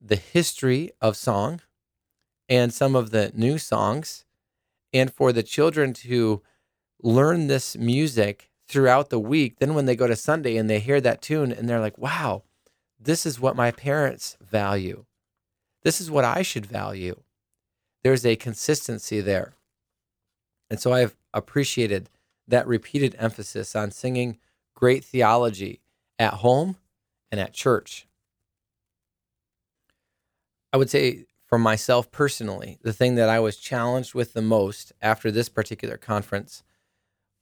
the 0.00 0.16
history 0.16 0.90
of 1.00 1.16
song 1.16 1.60
and 2.48 2.72
some 2.74 2.94
of 2.94 3.10
the 3.10 3.32
new 3.34 3.56
songs, 3.56 4.26
and 4.92 5.10
for 5.12 5.32
the 5.32 5.42
children 5.42 5.94
to 5.94 6.42
learn 7.02 7.46
this 7.46 7.74
music 7.76 8.50
throughout 8.68 9.08
the 9.08 9.18
week. 9.18 9.58
Then 9.58 9.74
when 9.74 9.86
they 9.86 9.96
go 9.96 10.06
to 10.06 10.14
Sunday 10.14 10.56
and 10.56 10.68
they 10.68 10.78
hear 10.78 11.00
that 11.00 11.22
tune 11.22 11.52
and 11.52 11.68
they're 11.68 11.80
like, 11.80 11.96
wow, 11.96 12.42
this 13.00 13.24
is 13.24 13.40
what 13.40 13.56
my 13.56 13.70
parents 13.70 14.36
value. 14.40 15.04
This 15.82 16.00
is 16.00 16.10
what 16.10 16.24
I 16.24 16.42
should 16.42 16.66
value. 16.66 17.22
There's 18.02 18.26
a 18.26 18.36
consistency 18.36 19.20
there. 19.20 19.54
And 20.70 20.78
so 20.78 20.92
I've 20.92 21.16
appreciated 21.34 22.08
that 22.48 22.66
repeated 22.66 23.14
emphasis 23.18 23.76
on 23.76 23.90
singing 23.90 24.38
great 24.74 25.04
theology 25.04 25.80
at 26.18 26.34
home 26.34 26.76
and 27.30 27.40
at 27.40 27.52
church. 27.52 28.06
I 30.72 30.76
would 30.76 30.90
say 30.90 31.26
for 31.46 31.58
myself 31.58 32.10
personally, 32.10 32.78
the 32.82 32.92
thing 32.92 33.14
that 33.14 33.28
I 33.28 33.38
was 33.40 33.56
challenged 33.56 34.14
with 34.14 34.32
the 34.32 34.42
most 34.42 34.92
after 35.00 35.30
this 35.30 35.48
particular 35.48 35.96
conference 35.96 36.62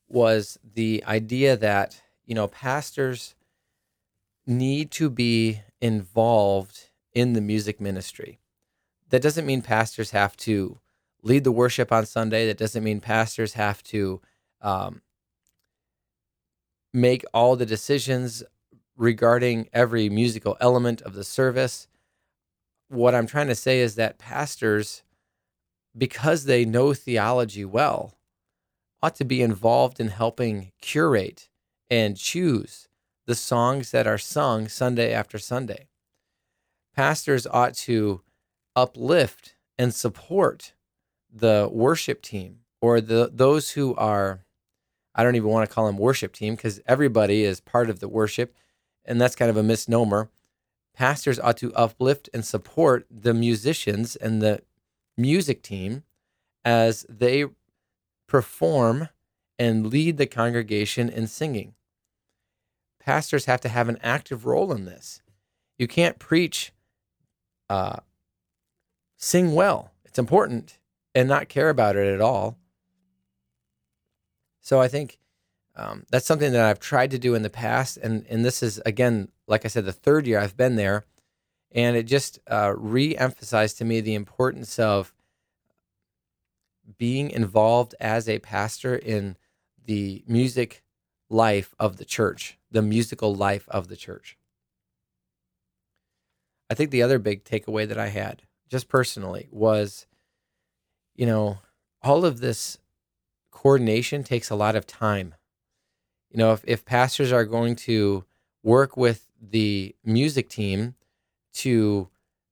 was 0.09 0.59
the 0.63 1.03
idea 1.07 1.57
that, 1.57 2.03
you 2.27 2.35
know, 2.35 2.47
pastors 2.47 3.35
need 4.47 4.91
to 4.91 5.09
be 5.09 5.63
involved 5.81 6.91
in 7.15 7.33
the 7.33 7.41
music 7.41 7.81
ministry. 7.81 8.39
That 9.09 9.23
doesn't 9.23 9.47
mean 9.47 9.63
pastors 9.63 10.11
have 10.11 10.37
to 10.39 10.79
lead 11.23 11.45
the 11.45 11.53
worship 11.53 11.93
on 11.93 12.07
Sunday. 12.07 12.47
That 12.47 12.59
doesn't 12.59 12.85
mean 12.85 13.01
pastors 13.01 13.55
have 13.55 13.83
to 13.85 14.21
um, 14.61 15.03
make 16.93 17.25
all 17.33 17.57
the 17.57 17.67
decisions 17.67 18.43
regarding 18.97 19.69
every 19.73 20.09
musical 20.09 20.57
element 20.61 21.01
of 21.03 21.15
the 21.15 21.25
service. 21.25 21.89
What 22.89 23.15
I'm 23.15 23.27
trying 23.27 23.49
to 23.49 23.55
say 23.55 23.81
is 23.81 23.95
that 23.95 24.19
pastors, 24.19 25.03
because 25.97 26.45
they 26.45 26.65
know 26.65 26.93
theology 26.93 27.65
well, 27.65 28.15
ought 29.03 29.17
to 29.17 29.25
be 29.25 29.43
involved 29.43 29.99
in 29.99 30.09
helping 30.09 30.73
curate 30.81 31.49
and 31.91 32.17
choose 32.17 32.89
the 33.27 33.35
songs 33.35 33.91
that 33.91 34.07
are 34.07 34.19
sung 34.19 34.69
Sunday 34.69 35.13
after 35.13 35.39
Sunday. 35.39 35.89
Pastors 36.95 37.47
ought 37.47 37.75
to 37.75 38.21
uplift 38.77 39.55
and 39.79 39.95
support 39.95 40.75
the 41.33 41.69
worship 41.73 42.23
team 42.23 42.59
or 42.81 43.01
the 43.01 43.31
those 43.33 43.71
who 43.71 43.95
are 43.97 44.45
I 45.15 45.23
don't 45.23 45.37
even 45.37 45.51
want 45.51 45.69
to 45.69 45.75
call 45.75 45.87
them 45.87 45.99
worship 45.99 46.33
team 46.33 46.55
because 46.55 46.81
everybody 46.87 47.45
is 47.45 47.61
part 47.61 47.91
of 47.91 48.01
the 48.01 48.09
worship 48.09 48.55
and 49.05 49.21
that's 49.21 49.37
kind 49.37 49.51
of 49.51 49.57
a 49.57 49.63
misnomer. 49.63 50.31
Pastors 50.95 51.41
ought 51.41 51.57
to 51.59 51.75
uplift 51.75 52.29
and 52.35 52.45
support 52.45 53.07
the 53.11 53.35
musicians 53.35 54.15
and 54.17 54.43
the 54.43 54.63
music 55.17 55.63
team 55.63 56.03
as 56.65 57.07
they 57.09 57.47
perform 58.27 59.09
and 59.59 59.87
lead 59.87 60.17
the 60.19 60.27
congregation 60.27 61.09
in 61.09 61.27
singing. 61.27 61.75
Pastors 63.01 63.47
have 63.47 63.61
to 63.63 63.69
have 63.69 63.89
an 63.89 63.99
active 64.03 64.47
role 64.47 64.73
in 64.73 64.85
this. 64.85 65.23
You 65.79 65.89
can't 65.89 66.19
preach, 66.19 66.73
uh, 67.69 67.97
sing 69.17 69.55
well. 69.55 69.91
It's 70.05 70.19
important 70.19 70.79
and 71.15 71.29
not 71.29 71.49
care 71.49 71.69
about 71.69 71.97
it 71.97 72.13
at 72.13 72.21
all. 72.21 72.59
So 74.61 74.81
I 74.81 74.89
think 74.89 75.19
um, 75.77 76.05
that's 76.11 76.27
something 76.27 76.53
that 76.53 76.65
I've 76.65 76.81
tried 76.81 77.11
to 77.13 77.19
do 77.19 77.35
in 77.35 77.43
the 77.43 77.51
past, 77.51 77.97
and 77.97 78.27
and 78.29 78.45
this 78.45 78.63
is 78.63 78.81
again, 78.85 79.29
like 79.47 79.65
I 79.65 79.69
said, 79.69 79.85
the 79.85 79.93
third 79.93 80.27
year 80.27 80.39
I've 80.39 80.57
been 80.57 80.77
there, 80.77 81.05
and 81.73 81.97
it 81.97 82.05
just 82.05 82.39
uh, 82.47 82.75
re-emphasized 82.77 83.79
to 83.79 83.85
me 83.85 84.01
the 84.01 84.15
importance 84.15 84.79
of 84.79 85.13
being 86.99 87.31
involved 87.31 87.95
as 88.01 88.29
a 88.29 88.39
pastor 88.41 88.95
in 88.95 89.37
the 89.85 90.23
music 90.27 90.83
life 91.29 91.75
of 91.79 91.97
the 91.97 92.05
church, 92.05 92.59
the 92.71 92.83
musical 92.83 93.35
life 93.35 93.69
of 93.69 93.89
the 93.89 93.97
church. 93.97 94.37
I 96.71 96.75
think 96.75 96.91
the 96.91 97.03
other 97.03 97.19
big 97.19 97.45
takeaway 97.45 97.89
that 97.89 97.99
I 97.99 98.09
had, 98.09 98.43
just 98.69 98.89
personally, 98.89 99.49
was 99.51 100.07
you 101.15 101.27
know, 101.27 101.59
all 102.03 102.25
of 102.25 102.41
this 102.41 102.79
coordination 103.51 104.25
takes 104.25 104.51
a 104.51 104.57
lot 104.57 104.77
of 104.77 104.87
time. 104.87 105.35
You 106.31 106.39
know, 106.39 106.53
if, 106.53 106.65
if 106.67 106.85
pastors 106.85 107.33
are 107.33 107.45
going 107.45 107.77
to 107.77 108.25
work 108.63 108.97
with 108.97 109.27
the 109.41 109.95
music 110.05 110.49
team 110.49 110.95
to 111.55 112.09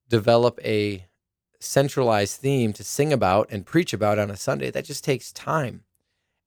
develop 0.09 0.59
a 0.64 1.07
centralized 1.61 2.40
theme 2.40 2.73
to 2.73 2.85
sing 2.85 3.12
about 3.12 3.49
and 3.51 3.66
preach 3.66 3.92
about 3.92 4.18
on 4.18 4.31
a 4.31 4.37
Sunday, 4.37 4.70
that 4.70 4.85
just 4.85 5.05
takes 5.05 5.33
time. 5.33 5.85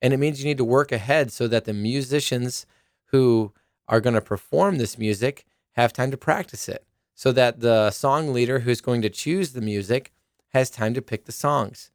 And 0.02 0.12
it 0.12 0.18
means 0.18 0.40
you 0.40 0.46
need 0.46 0.58
to 0.58 0.64
work 0.64 0.92
ahead 0.92 1.32
so 1.32 1.48
that 1.48 1.64
the 1.64 1.72
musicians 1.72 2.66
who 3.06 3.52
are 3.88 4.00
going 4.00 4.14
to 4.14 4.20
perform 4.20 4.78
this 4.78 4.98
music 4.98 5.46
have 5.72 5.92
time 5.92 6.10
to 6.10 6.16
practice 6.16 6.68
it, 6.68 6.86
so 7.14 7.32
that 7.32 7.60
the 7.60 7.90
song 7.90 8.32
leader 8.32 8.60
who's 8.60 8.80
going 8.80 9.02
to 9.02 9.10
choose 9.10 9.52
the 9.52 9.60
music 9.60 10.12
has 10.50 10.70
time 10.70 10.94
to 10.94 11.02
pick 11.02 11.24
the 11.24 11.32
songs. 11.32 11.90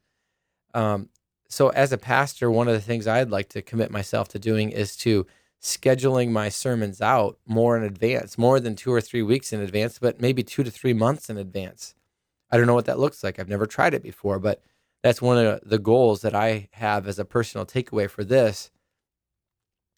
Um, 0.73 1.09
so, 1.47 1.69
as 1.69 1.91
a 1.91 1.97
pastor, 1.97 2.51
one 2.51 2.67
of 2.67 2.73
the 2.73 2.81
things 2.81 3.07
I'd 3.07 3.31
like 3.31 3.49
to 3.49 3.61
commit 3.61 3.91
myself 3.91 4.27
to 4.29 4.39
doing 4.39 4.71
is 4.71 4.95
to 4.97 5.25
scheduling 5.61 6.29
my 6.29 6.49
sermons 6.49 7.01
out 7.01 7.37
more 7.45 7.75
in 7.75 7.83
advance, 7.83 8.37
more 8.37 8.59
than 8.59 8.75
two 8.75 8.93
or 8.93 9.01
three 9.01 9.23
weeks 9.23 9.51
in 9.51 9.59
advance, 9.59 9.99
but 9.99 10.21
maybe 10.21 10.43
two 10.43 10.63
to 10.63 10.71
three 10.71 10.93
months 10.93 11.29
in 11.29 11.37
advance. 11.37 11.95
I 12.51 12.57
don't 12.57 12.67
know 12.67 12.73
what 12.73 12.85
that 12.85 12.99
looks 12.99 13.23
like. 13.23 13.39
I've 13.39 13.49
never 13.49 13.65
tried 13.65 13.93
it 13.93 14.03
before, 14.03 14.39
but 14.39 14.61
that's 15.03 15.21
one 15.21 15.37
of 15.37 15.59
the 15.63 15.79
goals 15.79 16.21
that 16.21 16.35
I 16.35 16.69
have 16.73 17.07
as 17.07 17.19
a 17.19 17.25
personal 17.25 17.65
takeaway 17.65 18.09
for 18.09 18.23
this 18.23 18.71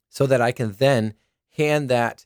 so 0.10 0.25
that 0.25 0.41
I 0.41 0.51
can 0.51 0.73
then 0.73 1.13
hand 1.57 1.89
that 1.89 2.25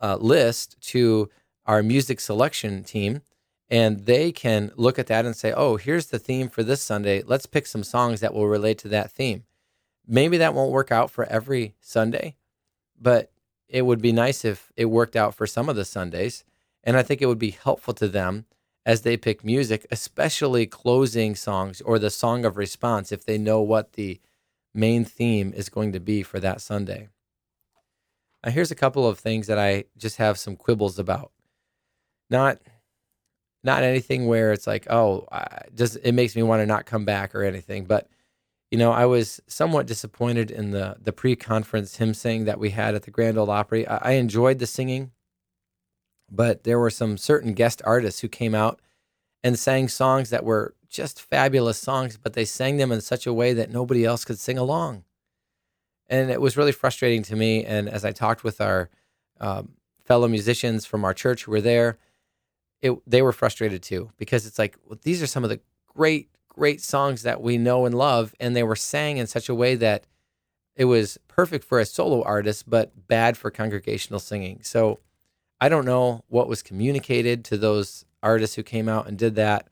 uh, 0.00 0.16
list 0.16 0.80
to 0.88 1.30
our 1.66 1.82
music 1.82 2.20
selection 2.20 2.84
team 2.84 3.22
and 3.70 4.06
they 4.06 4.30
can 4.30 4.72
look 4.76 4.98
at 4.98 5.06
that 5.06 5.24
and 5.24 5.34
say, 5.34 5.52
oh, 5.52 5.76
here's 5.76 6.06
the 6.06 6.18
theme 6.18 6.48
for 6.48 6.62
this 6.62 6.82
Sunday. 6.82 7.22
Let's 7.22 7.46
pick 7.46 7.66
some 7.66 7.84
songs 7.84 8.20
that 8.20 8.34
will 8.34 8.46
relate 8.46 8.78
to 8.78 8.88
that 8.88 9.10
theme. 9.10 9.44
Maybe 10.06 10.36
that 10.36 10.54
won't 10.54 10.72
work 10.72 10.92
out 10.92 11.10
for 11.10 11.24
every 11.24 11.74
Sunday, 11.80 12.36
but 13.00 13.30
it 13.68 13.82
would 13.82 14.02
be 14.02 14.12
nice 14.12 14.44
if 14.44 14.70
it 14.76 14.86
worked 14.86 15.16
out 15.16 15.34
for 15.34 15.46
some 15.46 15.68
of 15.68 15.76
the 15.76 15.84
Sundays. 15.84 16.44
And 16.82 16.96
I 16.96 17.02
think 17.02 17.22
it 17.22 17.26
would 17.26 17.38
be 17.38 17.50
helpful 17.52 17.94
to 17.94 18.08
them 18.08 18.44
as 18.84 19.00
they 19.00 19.16
pick 19.16 19.42
music, 19.42 19.86
especially 19.90 20.66
closing 20.66 21.34
songs 21.34 21.80
or 21.80 21.98
the 21.98 22.10
song 22.10 22.44
of 22.44 22.58
response, 22.58 23.10
if 23.10 23.24
they 23.24 23.38
know 23.38 23.62
what 23.62 23.94
the 23.94 24.20
main 24.74 25.04
theme 25.04 25.54
is 25.56 25.70
going 25.70 25.92
to 25.92 26.00
be 26.00 26.22
for 26.22 26.38
that 26.40 26.60
Sunday. 26.60 27.08
Now, 28.44 28.50
here's 28.50 28.70
a 28.70 28.76
couple 28.76 29.08
of 29.08 29.18
things 29.18 29.46
that 29.46 29.58
I 29.58 29.84
just 29.96 30.18
have 30.18 30.38
some 30.38 30.54
quibbles 30.54 30.98
about. 30.98 31.32
Not 32.28 32.58
not 33.64 33.82
anything 33.82 34.26
where 34.26 34.52
it's 34.52 34.66
like, 34.66 34.90
oh, 34.90 35.26
just 35.74 35.96
it 36.02 36.12
makes 36.12 36.36
me 36.36 36.42
want 36.42 36.60
to 36.60 36.66
not 36.66 36.86
come 36.86 37.04
back 37.04 37.34
or 37.34 37.42
anything. 37.42 37.86
But 37.86 38.08
you 38.70 38.78
know, 38.78 38.92
I 38.92 39.06
was 39.06 39.40
somewhat 39.46 39.86
disappointed 39.86 40.50
in 40.50 40.70
the 40.70 40.96
the 41.00 41.12
pre-conference 41.12 41.96
hymn 41.96 42.14
sing 42.14 42.44
that 42.44 42.58
we 42.58 42.70
had 42.70 42.94
at 42.94 43.02
the 43.02 43.10
Grand 43.10 43.38
Ole 43.38 43.50
Opry. 43.50 43.86
I, 43.88 43.96
I 43.96 44.12
enjoyed 44.12 44.58
the 44.58 44.66
singing, 44.66 45.12
but 46.30 46.64
there 46.64 46.78
were 46.78 46.90
some 46.90 47.16
certain 47.16 47.54
guest 47.54 47.82
artists 47.84 48.20
who 48.20 48.28
came 48.28 48.54
out 48.54 48.80
and 49.42 49.58
sang 49.58 49.88
songs 49.88 50.30
that 50.30 50.44
were 50.44 50.74
just 50.88 51.20
fabulous 51.20 51.78
songs, 51.78 52.16
but 52.16 52.34
they 52.34 52.44
sang 52.44 52.76
them 52.76 52.92
in 52.92 53.00
such 53.00 53.26
a 53.26 53.32
way 53.32 53.52
that 53.52 53.70
nobody 53.70 54.04
else 54.04 54.24
could 54.24 54.38
sing 54.38 54.56
along. 54.56 55.04
And 56.06 56.30
it 56.30 56.40
was 56.40 56.56
really 56.56 56.72
frustrating 56.72 57.22
to 57.24 57.36
me. 57.36 57.64
And 57.64 57.88
as 57.88 58.04
I 58.04 58.12
talked 58.12 58.44
with 58.44 58.60
our 58.60 58.90
um, 59.40 59.72
fellow 60.04 60.28
musicians 60.28 60.86
from 60.86 61.04
our 61.04 61.14
church 61.14 61.44
who 61.44 61.50
were 61.50 61.60
there, 61.60 61.98
it, 62.84 62.92
they 63.06 63.22
were 63.22 63.32
frustrated 63.32 63.82
too 63.82 64.10
because 64.16 64.46
it's 64.46 64.58
like 64.58 64.76
well, 64.86 64.98
these 65.02 65.22
are 65.22 65.26
some 65.26 65.44
of 65.44 65.50
the 65.50 65.60
great 65.88 66.28
great 66.48 66.80
songs 66.80 67.22
that 67.22 67.40
we 67.40 67.58
know 67.58 67.86
and 67.86 67.96
love 67.96 68.34
and 68.38 68.54
they 68.54 68.62
were 68.62 68.76
sang 68.76 69.16
in 69.16 69.26
such 69.26 69.48
a 69.48 69.54
way 69.54 69.74
that 69.74 70.06
it 70.76 70.84
was 70.84 71.18
perfect 71.28 71.64
for 71.64 71.80
a 71.80 71.86
solo 71.86 72.22
artist 72.22 72.68
but 72.68 73.08
bad 73.08 73.36
for 73.36 73.50
congregational 73.50 74.20
singing 74.20 74.60
so 74.62 75.00
i 75.60 75.68
don't 75.68 75.84
know 75.84 76.22
what 76.28 76.48
was 76.48 76.62
communicated 76.62 77.44
to 77.44 77.56
those 77.56 78.04
artists 78.22 78.54
who 78.54 78.62
came 78.62 78.88
out 78.88 79.08
and 79.08 79.18
did 79.18 79.34
that 79.34 79.66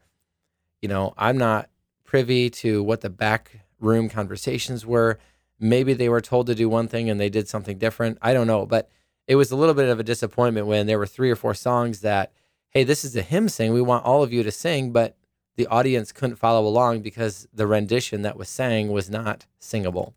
you 0.81 0.89
know 0.89 1.15
i'm 1.17 1.39
not 1.39 1.69
privy 2.13 2.51
to 2.51 2.83
what 2.83 3.01
the 3.01 3.09
back 3.09 3.63
room 3.83 4.09
conversations 4.09 4.87
were. 4.87 5.19
Maybe 5.59 5.93
they 5.93 6.09
were 6.09 6.21
told 6.21 6.47
to 6.47 6.55
do 6.55 6.69
one 6.69 6.89
thing 6.89 7.11
and 7.11 7.21
they 7.21 7.29
did 7.29 7.49
something 7.49 7.79
different. 7.79 8.19
I 8.23 8.33
don't 8.33 8.47
know, 8.47 8.65
but 8.65 8.91
it 9.27 9.37
was 9.37 9.51
a 9.51 9.57
little 9.57 9.75
bit 9.75 9.89
of 9.89 10.01
a 10.01 10.05
disappointment 10.05 10.67
when 10.67 10.87
there 10.87 10.99
were 10.99 11.07
three 11.07 11.31
or 11.31 11.37
four 11.37 11.55
songs 11.55 12.01
that, 12.01 12.33
hey, 12.73 12.85
this 12.85 13.05
is 13.05 13.15
a 13.15 13.23
hymn 13.23 13.49
sing. 13.49 13.73
We 13.73 13.83
want 13.83 14.05
all 14.05 14.23
of 14.23 14.33
you 14.33 14.43
to 14.43 14.51
sing, 14.51 14.93
but 14.93 15.17
the 15.57 15.67
audience 15.67 16.11
couldn't 16.11 16.37
follow 16.37 16.67
along 16.67 17.03
because 17.03 17.47
the 17.53 17.67
rendition 17.67 18.23
that 18.23 18.39
was 18.39 18.49
sang 18.49 18.91
was 18.91 19.11
not 19.11 19.47
singable. 19.59 20.15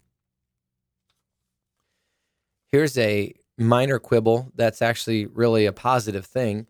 Here's 2.72 2.98
a 2.98 3.34
minor 3.58 4.00
quibble 4.00 4.52
that's 4.56 4.82
actually 4.82 5.26
really 5.26 5.66
a 5.66 5.74
positive 5.74 6.26
thing. 6.26 6.68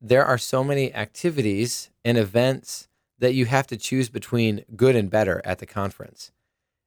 There 0.00 0.24
are 0.24 0.38
so 0.38 0.62
many 0.62 0.94
activities 0.94 1.90
and 2.04 2.18
events 2.18 2.88
that 3.18 3.34
you 3.34 3.46
have 3.46 3.66
to 3.68 3.76
choose 3.76 4.10
between 4.10 4.64
good 4.76 4.94
and 4.94 5.08
better 5.08 5.40
at 5.44 5.58
the 5.58 5.66
conference. 5.66 6.30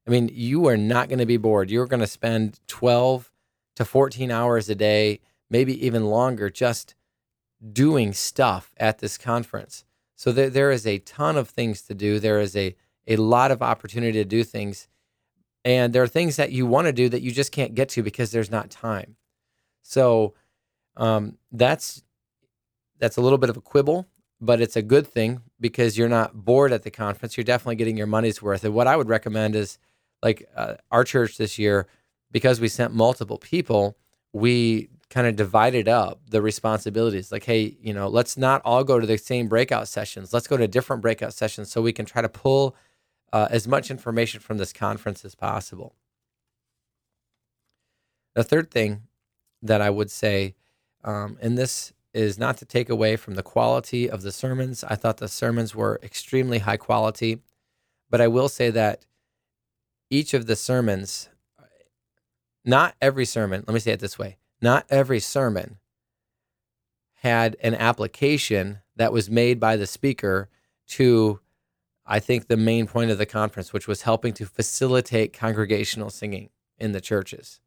I 0.08 0.12
mean, 0.12 0.30
you 0.32 0.68
are 0.68 0.78
not 0.78 1.10
going 1.10 1.20
to 1.20 1.26
be 1.26 1.38
bored. 1.38 1.72
You're 1.72 1.88
going 1.88 2.00
to 2.00 2.08
spend 2.08 2.60
12 2.68 3.32
to 3.76 3.86
14 3.86 4.32
hours 4.32 4.70
a 4.70 4.76
day, 4.76 5.20
maybe 5.50 5.86
even 5.86 6.06
longer, 6.06 6.50
just 6.50 6.96
doing 7.74 8.14
stuff 8.14 8.74
at 8.78 9.00
this 9.00 9.18
conference. 9.18 9.84
So 10.16 10.32
there, 10.32 10.50
there 10.50 10.72
is 10.72 10.86
a 10.86 11.00
ton 11.00 11.38
of 11.38 11.50
things 11.50 11.82
to 11.84 11.94
do. 11.94 12.20
There 12.20 12.40
is 12.40 12.56
a, 12.56 12.76
a 13.08 13.16
lot 13.18 13.52
of 13.52 13.62
opportunity 13.62 14.14
to 14.14 14.26
do 14.26 14.44
things. 14.44 14.88
And 15.64 15.94
there 15.94 16.04
are 16.04 16.08
things 16.08 16.36
that 16.38 16.52
you 16.52 16.66
want 16.66 16.88
to 16.88 16.94
do 16.94 17.10
that 17.10 17.22
you 17.22 17.32
just 17.32 17.52
can't 17.52 17.76
get 17.76 17.90
to 17.90 18.04
because 18.04 18.32
there's 18.32 18.52
not 18.52 18.70
time. 18.70 19.16
So 19.82 20.34
um, 20.96 21.38
that's 21.52 22.04
that's 23.00 23.18
a 23.18 23.22
little 23.22 23.38
bit 23.38 23.50
of 23.50 23.58
a 23.58 23.62
quibble, 23.62 24.08
but 24.42 24.60
it's 24.60 24.76
a 24.76 24.82
good 24.82 25.06
thing 25.06 25.42
because 25.60 25.98
you're 25.98 26.10
not 26.10 26.46
bored 26.46 26.72
at 26.72 26.84
the 26.84 26.90
conference. 26.90 27.38
You're 27.38 27.44
definitely 27.44 27.76
getting 27.76 27.98
your 27.98 28.08
money's 28.08 28.42
worth. 28.42 28.64
And 28.64 28.74
what 28.74 28.88
I 28.88 28.96
would 28.96 29.08
recommend 29.08 29.56
is 29.56 29.78
like 30.24 30.48
uh, 30.56 30.76
our 30.90 31.04
church 31.04 31.38
this 31.38 31.60
year, 31.60 31.88
because 32.32 32.60
we 32.60 32.68
sent 32.68 32.94
multiple 32.94 33.38
people, 33.38 33.98
we 34.34 34.90
kind 35.10 35.28
of 35.28 35.36
divided 35.36 35.88
up 35.88 36.20
the 36.30 36.42
responsibilities. 36.42 37.32
Like, 37.32 37.46
hey, 37.46 37.78
you 37.82 37.94
know, 37.94 38.08
let's 38.08 38.38
not 38.38 38.62
all 38.66 38.84
go 38.84 39.00
to 39.00 39.08
the 39.08 39.18
same 39.18 39.48
breakout 39.48 39.88
sessions. 39.88 40.34
Let's 40.34 40.48
go 40.48 40.58
to 40.58 40.68
different 40.68 41.02
breakout 41.02 41.34
sessions 41.34 41.72
so 41.72 41.82
we 41.82 41.94
can 41.94 42.06
try 42.06 42.22
to 42.22 42.30
pull 42.30 42.76
uh, 43.32 43.48
as 43.50 43.68
much 43.68 43.90
information 43.90 44.40
from 44.40 44.58
this 44.58 44.74
conference 44.74 45.24
as 45.24 45.36
possible. 45.36 45.96
The 48.36 48.44
third 48.44 48.70
thing 48.70 49.04
that 49.62 49.82
I 49.82 49.90
would 49.90 50.12
say, 50.12 50.56
um, 51.04 51.38
and 51.42 51.58
this 51.58 51.94
is 52.14 52.38
not 52.38 52.58
to 52.58 52.66
take 52.66 52.90
away 52.90 53.16
from 53.16 53.36
the 53.36 53.44
quality 53.44 54.10
of 54.10 54.22
the 54.22 54.32
sermons. 54.32 54.84
I 54.84 54.96
thought 54.96 55.18
the 55.18 55.28
sermons 55.28 55.76
were 55.76 56.00
extremely 56.04 56.60
high 56.60 56.78
quality, 56.78 57.40
but 58.10 58.22
I 58.22 58.28
will 58.28 58.50
say 58.50 58.70
that 58.72 59.06
each 60.10 60.34
of 60.34 60.48
the 60.48 60.56
sermons, 60.56 61.30
not 62.68 62.96
every 63.02 63.26
sermon, 63.26 63.64
let 63.66 63.74
me 63.74 63.80
say 63.80 63.92
it 63.92 64.00
this 64.00 64.20
way 64.20 64.38
not 64.62 64.86
every 64.90 65.20
sermon 65.20 65.78
had 67.22 67.56
an 67.62 67.74
application 67.76 68.80
that 68.96 69.12
was 69.12 69.30
made 69.30 69.60
by 69.60 69.76
the 69.76 69.88
speaker 69.88 70.50
to, 70.88 71.40
I 72.06 72.20
think, 72.20 72.48
the 72.48 72.58
main 72.58 72.88
point 72.88 73.12
of 73.12 73.18
the 73.18 73.26
conference, 73.26 73.74
which 73.74 73.88
was 73.88 74.04
helping 74.04 74.34
to 74.34 74.46
facilitate 74.46 75.34
congregational 75.34 76.10
singing 76.10 76.50
in 76.78 76.92
the 76.92 77.02
churches. 77.02 77.60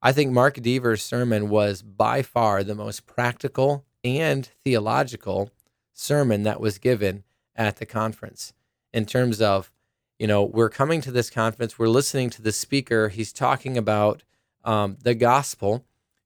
I 0.00 0.12
think 0.12 0.30
Mark 0.30 0.60
Dever's 0.60 1.02
sermon 1.02 1.48
was 1.48 1.82
by 1.82 2.22
far 2.22 2.62
the 2.62 2.74
most 2.74 3.06
practical 3.06 3.84
and 4.04 4.48
theological 4.64 5.50
sermon 5.92 6.44
that 6.44 6.60
was 6.60 6.78
given 6.78 7.24
at 7.56 7.76
the 7.76 7.86
conference 7.86 8.52
in 8.92 9.06
terms 9.06 9.40
of 9.40 9.72
you 10.18 10.26
know, 10.26 10.42
we're 10.42 10.70
coming 10.70 11.00
to 11.02 11.10
this 11.10 11.30
conference, 11.30 11.78
we're 11.78 11.88
listening 11.88 12.30
to 12.30 12.42
the 12.42 12.52
speaker. 12.52 13.08
He's 13.08 13.32
talking 13.32 13.76
about 13.76 14.22
um, 14.64 14.96
the 15.02 15.14
gospel 15.14 15.84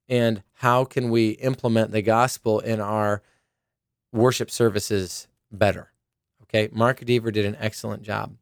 and 0.08 0.42
how 0.54 0.84
can 0.84 1.10
we 1.10 1.30
implement 1.30 1.92
the 1.92 2.02
gospel 2.02 2.60
in 2.60 2.80
our 2.80 3.22
worship 4.12 4.50
services 4.50 5.28
better. 5.50 5.92
Okay, 6.42 6.68
Mark 6.72 7.04
Dever 7.04 7.30
did 7.30 7.44
an 7.44 7.56
excellent 7.60 8.02
job. 8.02 8.34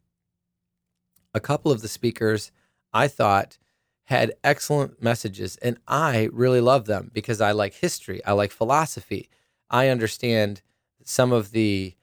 A 1.35 1.41
couple 1.41 1.71
of 1.71 1.83
the 1.83 1.89
speakers 1.89 2.51
I 2.93 3.07
thought 3.07 3.59
had 4.05 4.33
excellent 4.43 5.03
messages, 5.03 5.59
and 5.59 5.77
I 5.87 6.31
really 6.33 6.63
love 6.63 6.87
them 6.87 7.11
because 7.13 7.43
I 7.43 7.53
like 7.53 7.75
history, 7.75 8.25
I 8.25 8.33
like 8.33 8.51
philosophy, 8.51 9.29
I 9.69 9.89
understand 9.89 10.63
some 11.05 11.33
of 11.33 11.51
the 11.51 11.95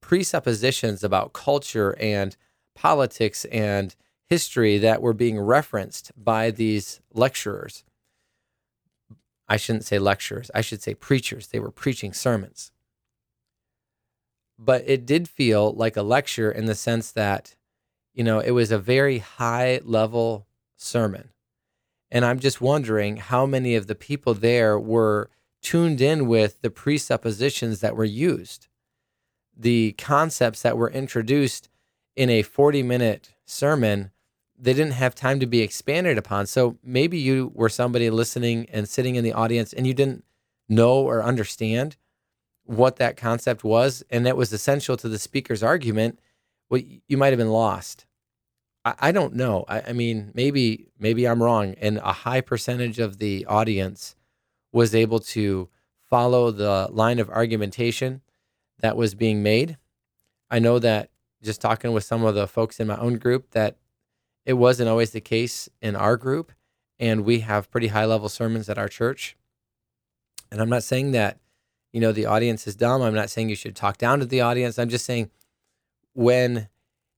presuppositions 0.00 1.02
about 1.02 1.32
culture 1.32 1.96
and 1.98 2.36
politics 2.74 3.44
and 3.46 3.94
history 4.28 4.78
that 4.78 5.02
were 5.02 5.12
being 5.12 5.38
referenced 5.38 6.12
by 6.16 6.50
these 6.50 7.00
lecturers. 7.12 7.84
I 9.48 9.56
shouldn't 9.56 9.84
say 9.84 9.98
lecturers, 9.98 10.50
I 10.54 10.62
should 10.62 10.82
say 10.82 10.94
preachers. 10.94 11.48
They 11.48 11.60
were 11.60 11.70
preaching 11.70 12.12
sermons. 12.12 12.72
But 14.58 14.84
it 14.86 15.04
did 15.04 15.28
feel 15.28 15.72
like 15.72 15.96
a 15.96 16.02
lecture 16.02 16.50
in 16.50 16.66
the 16.66 16.74
sense 16.74 17.10
that, 17.12 17.56
you 18.14 18.24
know, 18.24 18.38
it 18.38 18.52
was 18.52 18.70
a 18.70 18.78
very 18.78 19.18
high 19.18 19.80
level 19.84 20.46
sermon. 20.76 21.30
And 22.10 22.24
I'm 22.24 22.38
just 22.38 22.60
wondering 22.60 23.16
how 23.16 23.46
many 23.46 23.74
of 23.74 23.86
the 23.86 23.94
people 23.94 24.34
there 24.34 24.78
were 24.78 25.30
tuned 25.62 26.00
in 26.00 26.26
with 26.26 26.60
the 26.62 26.70
presuppositions 26.70 27.80
that 27.80 27.96
were 27.96 28.04
used, 28.04 28.68
the 29.56 29.92
concepts 29.92 30.62
that 30.62 30.76
were 30.76 30.90
introduced 30.90 31.68
in 32.16 32.30
a 32.30 32.42
40 32.42 32.82
minute 32.82 33.34
sermon, 33.44 34.10
they 34.58 34.72
didn't 34.72 34.92
have 34.92 35.14
time 35.14 35.40
to 35.40 35.46
be 35.46 35.60
expanded 35.60 36.18
upon. 36.18 36.46
So 36.46 36.78
maybe 36.82 37.18
you 37.18 37.50
were 37.54 37.68
somebody 37.68 38.10
listening 38.10 38.66
and 38.70 38.88
sitting 38.88 39.16
in 39.16 39.24
the 39.24 39.32
audience 39.32 39.72
and 39.72 39.86
you 39.86 39.94
didn't 39.94 40.24
know 40.68 40.94
or 40.94 41.22
understand 41.22 41.96
what 42.64 42.96
that 42.96 43.16
concept 43.16 43.64
was 43.64 44.04
and 44.08 44.24
that 44.24 44.36
was 44.36 44.52
essential 44.52 44.96
to 44.96 45.08
the 45.08 45.18
speaker's 45.18 45.62
argument. 45.62 46.20
Well, 46.70 46.82
you 47.08 47.16
might 47.16 47.32
have 47.32 47.38
been 47.38 47.50
lost. 47.50 48.06
I, 48.84 49.12
don't 49.12 49.34
know. 49.34 49.64
I, 49.68 49.82
I 49.88 49.92
mean, 49.92 50.32
maybe 50.34 50.88
maybe 50.98 51.28
I'm 51.28 51.42
wrong, 51.42 51.74
and 51.80 51.98
a 51.98 52.12
high 52.12 52.40
percentage 52.40 52.98
of 52.98 53.18
the 53.18 53.46
audience 53.46 54.16
was 54.72 54.94
able 54.94 55.20
to 55.20 55.68
follow 56.10 56.50
the 56.50 56.88
line 56.90 57.20
of 57.20 57.30
argumentation 57.30 58.22
that 58.80 58.96
was 58.96 59.14
being 59.14 59.42
made. 59.42 59.76
I 60.50 60.58
know 60.58 60.80
that 60.80 61.10
just 61.42 61.60
talking 61.60 61.92
with 61.92 62.04
some 62.04 62.24
of 62.24 62.34
the 62.34 62.46
folks 62.46 62.80
in 62.80 62.86
my 62.86 62.96
own 62.96 63.18
group 63.18 63.50
that 63.50 63.76
it 64.44 64.54
wasn't 64.54 64.88
always 64.88 65.10
the 65.10 65.20
case 65.20 65.68
in 65.80 65.96
our 65.96 66.16
group. 66.16 66.52
And 66.98 67.24
we 67.24 67.40
have 67.40 67.70
pretty 67.70 67.88
high 67.88 68.04
level 68.04 68.28
sermons 68.28 68.68
at 68.68 68.78
our 68.78 68.88
church. 68.88 69.36
And 70.50 70.60
I'm 70.60 70.68
not 70.68 70.84
saying 70.84 71.12
that, 71.12 71.38
you 71.92 72.00
know, 72.00 72.12
the 72.12 72.26
audience 72.26 72.66
is 72.66 72.76
dumb. 72.76 73.02
I'm 73.02 73.14
not 73.14 73.30
saying 73.30 73.48
you 73.48 73.56
should 73.56 73.74
talk 73.74 73.98
down 73.98 74.20
to 74.20 74.26
the 74.26 74.40
audience. 74.40 74.78
I'm 74.78 74.88
just 74.88 75.04
saying 75.04 75.30
when 76.14 76.68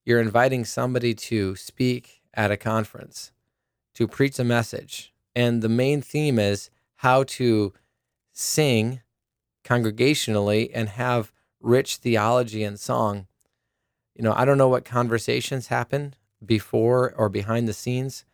you're 0.04 0.20
inviting 0.20 0.64
somebody 0.64 1.14
to 1.14 1.56
speak 1.56 2.22
at 2.32 2.50
a 2.50 2.56
conference, 2.56 3.32
to 3.94 4.08
preach 4.08 4.38
a 4.38 4.44
message, 4.44 5.12
and 5.34 5.62
the 5.62 5.68
main 5.68 6.00
theme 6.00 6.38
is 6.38 6.70
how 6.96 7.24
to 7.24 7.72
sing 8.32 9.00
congregationally 9.64 10.70
and 10.74 10.90
have 10.90 11.32
rich 11.60 11.96
theology 11.96 12.62
and 12.62 12.78
song 12.78 13.26
you 14.14 14.22
know, 14.22 14.32
I 14.34 14.44
don't 14.44 14.58
know 14.58 14.68
what 14.68 14.84
conversations 14.84 15.68
happen 15.68 16.14
before 16.44 17.12
or 17.16 17.28
behind 17.28 17.66
the 17.66 17.72
scenes, 17.72 18.24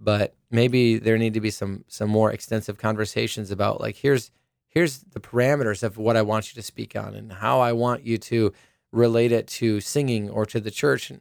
but 0.00 0.34
maybe 0.50 0.98
there 0.98 1.18
need 1.18 1.34
to 1.34 1.40
be 1.40 1.50
some 1.50 1.84
some 1.88 2.08
more 2.08 2.32
extensive 2.32 2.78
conversations 2.78 3.50
about 3.50 3.80
like 3.80 3.96
here's 3.96 4.30
here's 4.68 4.98
the 5.00 5.20
parameters 5.20 5.82
of 5.82 5.96
what 5.96 6.16
I 6.16 6.22
want 6.22 6.50
you 6.54 6.60
to 6.60 6.66
speak 6.66 6.96
on 6.96 7.14
and 7.14 7.32
how 7.32 7.60
I 7.60 7.72
want 7.72 8.04
you 8.04 8.18
to 8.18 8.52
relate 8.92 9.32
it 9.32 9.46
to 9.46 9.80
singing 9.80 10.30
or 10.30 10.46
to 10.46 10.60
the 10.60 10.70
church 10.70 11.10
and, 11.10 11.20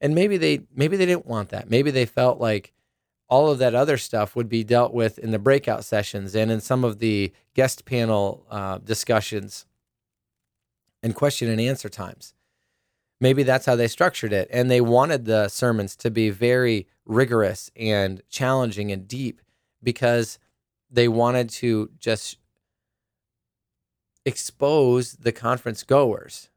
and 0.00 0.14
maybe 0.14 0.36
they 0.36 0.62
maybe 0.74 0.96
they 0.96 1.06
didn't 1.06 1.26
want 1.26 1.50
that. 1.50 1.70
Maybe 1.70 1.90
they 1.90 2.06
felt 2.06 2.40
like 2.40 2.72
all 3.28 3.48
of 3.48 3.58
that 3.58 3.74
other 3.74 3.96
stuff 3.96 4.34
would 4.34 4.48
be 4.48 4.64
dealt 4.64 4.92
with 4.92 5.18
in 5.18 5.30
the 5.30 5.38
breakout 5.38 5.84
sessions 5.84 6.34
and 6.34 6.50
in 6.50 6.60
some 6.60 6.84
of 6.84 6.98
the 6.98 7.32
guest 7.54 7.84
panel 7.84 8.44
uh, 8.50 8.78
discussions 8.78 9.66
and 11.02 11.14
question 11.14 11.48
and 11.48 11.60
answer 11.60 11.88
times 11.88 12.34
maybe 13.20 13.42
that's 13.42 13.66
how 13.66 13.76
they 13.76 13.88
structured 13.88 14.32
it. 14.32 14.48
And 14.50 14.70
they 14.70 14.80
wanted 14.80 15.24
the 15.24 15.48
sermons 15.48 15.94
to 15.96 16.10
be 16.10 16.30
very 16.30 16.86
rigorous 17.04 17.70
and 17.76 18.22
challenging 18.28 18.90
and 18.90 19.06
deep 19.06 19.40
because 19.82 20.38
they 20.90 21.08
wanted 21.08 21.50
to 21.50 21.90
just 21.98 22.38
expose 24.24 25.12
the 25.12 25.32
conference 25.32 25.82
goers 25.82 26.48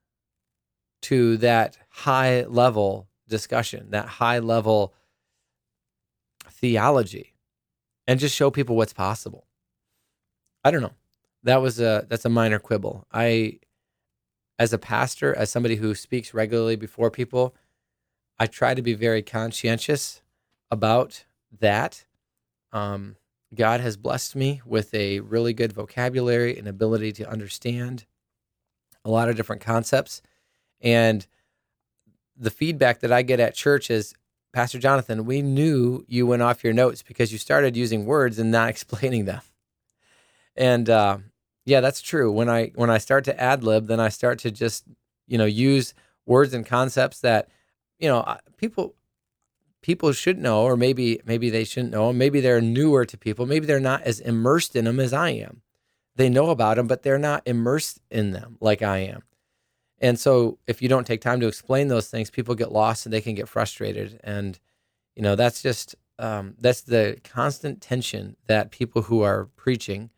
to 1.02 1.38
that 1.38 1.78
high 1.90 2.44
level 2.44 3.08
discussion, 3.28 3.92
that 3.92 4.06
high 4.06 4.40
level 4.40 4.94
theology, 6.50 7.34
and 8.08 8.20
just 8.20 8.36
show 8.36 8.50
people 8.50 8.76
what's 8.76 8.94
possible. 8.94 9.48
I 10.64 10.72
don't 10.72 10.82
know. 10.82 10.94
That 11.44 11.62
was 11.62 11.80
a 11.80 12.06
that's 12.10 12.26
a 12.26 12.30
minor 12.30 12.60
quibble. 12.60 13.06
I 13.12 13.60
as 14.60 14.74
a 14.74 14.78
pastor, 14.78 15.36
as 15.36 15.50
somebody 15.50 15.78
who 15.78 15.96
speaks 15.96 16.34
regularly 16.34 16.76
before 16.76 17.10
people, 17.10 17.56
I 18.40 18.46
try 18.46 18.74
to 18.74 18.82
be 18.82 18.94
very 18.94 19.22
conscientious 19.22 20.22
about 20.70 21.26
that. 21.60 22.06
Um, 22.72 23.16
God 23.54 23.82
has 23.82 23.98
blessed 23.98 24.36
me 24.36 24.62
with 24.66 24.94
a 24.94 25.20
really 25.20 25.54
good 25.54 25.74
vocabulary 25.74 26.58
and 26.58 26.68
ability 26.68 27.12
to 27.14 27.30
understand 27.30 28.06
a 29.06 29.10
lot 29.10 29.30
of 29.30 29.36
different 29.36 29.62
concepts. 29.62 30.22
And 30.82 31.26
the 32.36 32.50
feedback 32.50 33.00
that 33.02 33.12
I 33.12 33.22
get 33.22 33.40
at 33.40 33.56
church 33.56 33.92
is 33.92 34.14
Pastor 34.54 34.78
Jonathan, 34.78 35.26
we 35.26 35.42
knew 35.42 36.06
you 36.08 36.28
went 36.28 36.44
off 36.44 36.64
your 36.64 36.74
notes 36.74 37.02
because 37.02 37.32
you 37.32 37.40
started 37.40 37.76
using 37.76 38.06
words 38.06 38.38
and 38.38 38.52
not 38.52 38.70
explaining 38.72 39.26
them. 39.26 39.42
And 40.56 40.90
uh, 40.90 41.18
yeah, 41.66 41.82
that's 41.82 42.02
true. 42.02 42.32
When 42.32 42.50
I 42.50 42.72
when 42.76 42.90
I 42.90 42.98
start 42.98 43.24
to 43.26 43.40
ad 43.40 43.64
lib, 43.64 43.88
then 43.88 44.00
I 44.00 44.10
start 44.10 44.40
to 44.40 44.52
just 44.52 44.86
you 45.28 45.38
know 45.38 45.46
use 45.46 45.94
words 46.26 46.54
and 46.54 46.66
concepts 46.66 47.20
that 47.22 47.50
you 48.00 48.08
know 48.08 48.38
people 48.58 48.96
people 49.82 50.14
should 50.14 50.40
know, 50.40 50.64
or 50.64 50.76
maybe 50.76 51.22
maybe 51.26 51.50
they 51.50 51.64
shouldn't 51.64 51.94
know. 51.94 52.12
Maybe 52.12 52.42
they're 52.42 52.62
newer 52.62 53.06
to 53.06 53.18
people. 53.18 53.46
Maybe 53.46 53.66
they're 53.66 53.80
not 53.80 54.02
as 54.04 54.20
immersed 54.20 54.76
in 54.76 54.86
them 54.86 55.00
as 55.00 55.14
I 55.14 55.30
am. 55.30 55.62
They 56.16 56.30
know 56.30 56.50
about 56.50 56.78
them, 56.78 56.88
but 56.88 57.04
they're 57.04 57.18
not 57.18 57.44
immersed 57.46 58.00
in 58.12 58.32
them 58.32 58.58
like 58.60 58.82
I 58.82 59.00
am. 59.00 59.24
And 60.00 60.20
so 60.20 60.60
if 60.68 60.82
you 60.82 60.90
don't 60.90 61.08
take 61.08 61.22
time 61.22 61.40
to 61.40 61.48
explain 61.48 61.88
those 61.88 62.10
things, 62.10 62.30
people 62.30 62.56
get 62.56 62.72
lost 62.72 63.06
and 63.06 63.14
they 63.14 63.22
can 63.22 63.36
get 63.36 63.48
frustrated. 63.48 64.20
And, 64.24 64.60
you 65.16 65.24
know, 65.24 65.36
that's 65.36 65.62
just, 65.62 65.96
um, 66.20 66.56
that's 66.60 66.82
the 66.82 67.20
constant 67.24 67.82
tension 67.82 68.36
that 68.48 68.70
people 68.70 69.04
who 69.04 69.22
are 69.22 69.46
preaching 69.56 70.10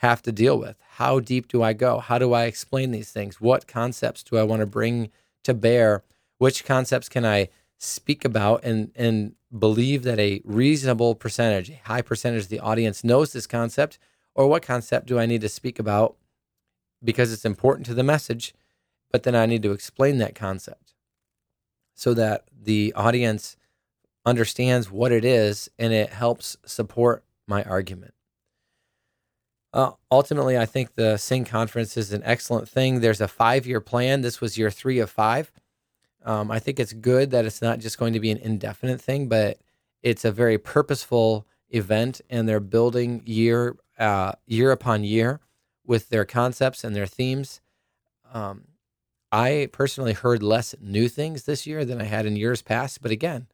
have 0.00 0.20
to 0.22 0.32
deal 0.32 0.58
with. 0.58 0.76
How 0.96 1.20
deep 1.20 1.48
do 1.48 1.62
I 1.62 1.72
go? 1.72 1.98
How 1.98 2.18
do 2.18 2.32
I 2.32 2.44
explain 2.44 2.90
these 2.90 3.10
things? 3.10 3.40
What 3.40 3.66
concepts 3.66 4.22
do 4.22 4.36
I 4.36 4.42
want 4.42 4.60
to 4.60 4.66
bring 4.66 5.10
to 5.44 5.54
bear? 5.54 6.02
Which 6.38 6.64
concepts 6.64 7.08
can 7.08 7.24
I 7.24 7.48
speak 7.78 8.24
about 8.24 8.62
and, 8.64 8.90
and 8.94 9.34
believe 9.56 10.02
that 10.02 10.18
a 10.18 10.42
reasonable 10.44 11.14
percentage, 11.14 11.70
a 11.70 11.80
high 11.84 12.02
percentage 12.02 12.44
of 12.44 12.48
the 12.48 12.60
audience 12.60 13.02
knows 13.02 13.32
this 13.32 13.46
concept? 13.46 13.98
Or 14.34 14.46
what 14.46 14.62
concept 14.62 15.06
do 15.06 15.18
I 15.18 15.26
need 15.26 15.40
to 15.40 15.48
speak 15.48 15.78
about 15.78 16.16
because 17.02 17.32
it's 17.32 17.44
important 17.44 17.86
to 17.86 17.94
the 17.94 18.02
message? 18.02 18.54
but 19.10 19.24
then 19.24 19.34
I 19.34 19.46
need 19.46 19.62
to 19.62 19.72
explain 19.72 20.18
that 20.18 20.34
concept 20.34 20.94
so 21.94 22.14
that 22.14 22.44
the 22.50 22.92
audience 22.96 23.56
understands 24.24 24.90
what 24.90 25.12
it 25.12 25.24
is 25.24 25.68
and 25.78 25.92
it 25.92 26.10
helps 26.10 26.56
support 26.64 27.24
my 27.46 27.62
argument. 27.64 28.14
Uh, 29.72 29.92
ultimately, 30.10 30.58
I 30.58 30.66
think 30.66 30.94
the 30.94 31.16
Sing 31.16 31.44
conference 31.44 31.96
is 31.96 32.12
an 32.12 32.22
excellent 32.24 32.68
thing. 32.68 33.00
There's 33.00 33.20
a 33.20 33.28
five 33.28 33.66
year 33.66 33.80
plan. 33.80 34.22
This 34.22 34.40
was 34.40 34.58
year 34.58 34.70
three 34.70 34.98
of 34.98 35.10
five. 35.10 35.52
Um, 36.24 36.50
I 36.50 36.58
think 36.58 36.78
it's 36.78 36.92
good 36.92 37.30
that 37.30 37.44
it's 37.44 37.62
not 37.62 37.78
just 37.78 37.98
going 37.98 38.12
to 38.12 38.20
be 38.20 38.30
an 38.30 38.38
indefinite 38.38 39.00
thing, 39.00 39.28
but 39.28 39.58
it's 40.02 40.24
a 40.24 40.32
very 40.32 40.58
purposeful 40.58 41.46
event, 41.70 42.20
and 42.28 42.48
they're 42.48 42.60
building 42.60 43.22
year 43.24 43.76
uh, 43.98 44.32
year 44.46 44.72
upon 44.72 45.04
year 45.04 45.40
with 45.86 46.08
their 46.08 46.24
concepts 46.24 46.84
and 46.84 46.94
their 46.94 47.06
themes. 47.06 47.60
Um, 48.32 48.64
I 49.32 49.68
personally 49.72 50.12
heard 50.12 50.42
less 50.42 50.74
new 50.80 51.08
things 51.08 51.44
this 51.44 51.66
year 51.66 51.84
than 51.84 52.00
I 52.00 52.04
had 52.04 52.26
in 52.26 52.36
years 52.36 52.62
past. 52.62 53.00
But 53.02 53.10
again, 53.10 53.46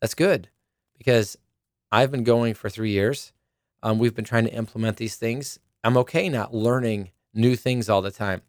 that's 0.00 0.14
good 0.14 0.48
because 0.96 1.38
I've 1.90 2.10
been 2.10 2.24
going 2.24 2.54
for 2.54 2.68
three 2.68 2.90
years. 2.90 3.32
Um, 3.82 3.98
we've 3.98 4.14
been 4.14 4.24
trying 4.24 4.44
to 4.44 4.54
implement 4.54 4.96
these 4.96 5.16
things. 5.16 5.58
I'm 5.84 5.96
okay 5.98 6.28
not 6.28 6.54
learning 6.54 7.10
new 7.34 7.56
things 7.56 7.88
all 7.88 8.02
the 8.02 8.10
time. 8.10 8.42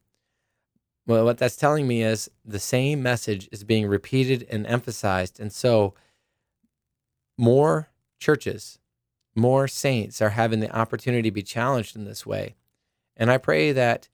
Well, 1.05 1.25
what 1.25 1.37
that's 1.37 1.55
telling 1.55 1.87
me 1.87 2.03
is 2.03 2.29
the 2.43 2.59
same 2.59 3.01
message 3.01 3.47
is 3.51 3.63
being 3.63 3.87
repeated 3.87 4.45
and 4.49 4.67
emphasized. 4.67 5.39
And 5.39 5.53
so 5.53 5.93
more 7.37 7.89
churches, 8.19 8.79
more 9.35 9.67
saints 9.67 10.21
are 10.21 10.31
having 10.31 10.59
the 10.59 10.75
opportunity 10.75 11.29
to 11.29 11.33
be 11.33 11.43
challenged 11.43 11.95
in 11.95 12.05
this 12.05 12.25
way. 12.25 12.55
And 13.15 13.31
I 13.31 13.37
pray 13.37 13.71
that 13.71 14.09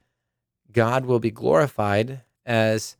God 0.71 1.06
will 1.06 1.19
be 1.19 1.32
glorified 1.32 2.21
as 2.45 2.97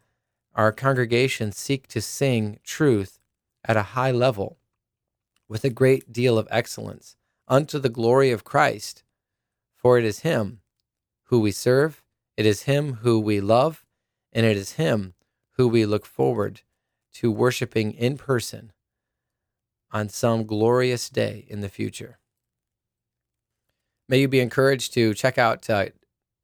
our 0.56 0.72
congregations 0.72 1.58
seek 1.58 1.88
to 1.88 2.02
sing 2.02 2.60
truth 2.64 3.20
at 3.66 3.78
a 3.78 3.84
high 3.84 4.12
level 4.12 4.58
with 5.48 5.64
a 5.64 5.70
great 5.70 6.12
deal 6.12 6.38
of 6.38 6.48
excellence 6.50 7.16
unto 7.54 7.78
the 7.78 7.88
glory 7.90 8.32
of 8.32 8.44
Christ. 8.44 9.04
For 9.76 10.00
it 10.00 10.06
is 10.06 10.22
Him 10.22 10.62
who 11.26 11.40
we 11.40 11.52
serve, 11.52 12.02
it 12.36 12.48
is 12.48 12.64
Him 12.64 12.96
who 13.04 13.20
we 13.20 13.40
love, 13.40 13.86
and 14.32 14.44
it 14.44 14.58
is 14.58 14.74
Him 14.74 15.14
who 15.58 15.68
we 15.68 15.86
look 15.86 16.04
forward 16.04 16.62
to 17.14 17.32
worshiping 17.32 17.92
in 17.92 18.18
person 18.18 18.72
on 19.92 20.10
some 20.10 20.48
glorious 20.48 21.10
day 21.12 21.46
in 21.48 21.62
the 21.62 21.70
future. 21.70 22.18
May 24.10 24.22
you 24.22 24.28
be 24.28 24.40
encouraged 24.40 24.92
to 24.96 25.14
check 25.14 25.38
out 25.38 25.70
uh, 25.70 25.90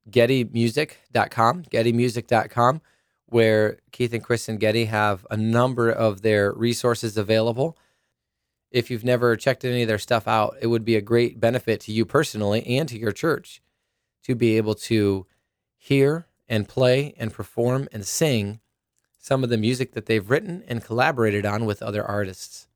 gettymusic.com, 0.08 1.64
gettymusic.com, 1.64 2.80
where 3.26 3.78
Keith 3.90 4.14
and 4.14 4.22
Kristyn 4.22 4.58
Getty 4.58 4.84
have 4.84 5.26
a 5.28 5.36
number 5.36 5.90
of 5.90 6.22
their 6.22 6.52
resources 6.52 7.16
available. 7.16 7.76
If 8.70 8.90
you've 8.90 9.04
never 9.04 9.36
checked 9.36 9.64
any 9.64 9.82
of 9.82 9.88
their 9.88 9.98
stuff 9.98 10.28
out, 10.28 10.56
it 10.60 10.68
would 10.68 10.84
be 10.84 10.96
a 10.96 11.00
great 11.00 11.40
benefit 11.40 11.80
to 11.82 11.92
you 11.92 12.04
personally 12.04 12.64
and 12.66 12.88
to 12.88 12.98
your 12.98 13.12
church 13.12 13.60
to 14.22 14.34
be 14.34 14.56
able 14.56 14.74
to 14.74 15.26
hear 15.76 16.26
and 16.48 16.68
play 16.68 17.14
and 17.16 17.32
perform 17.32 17.88
and 17.92 18.06
sing 18.06 18.60
some 19.18 19.44
of 19.44 19.50
the 19.50 19.58
music 19.58 19.92
that 19.92 20.06
they've 20.06 20.30
written 20.30 20.62
and 20.66 20.84
collaborated 20.84 21.44
on 21.44 21.64
with 21.64 21.82
other 21.82 22.04
artists. 22.04 22.68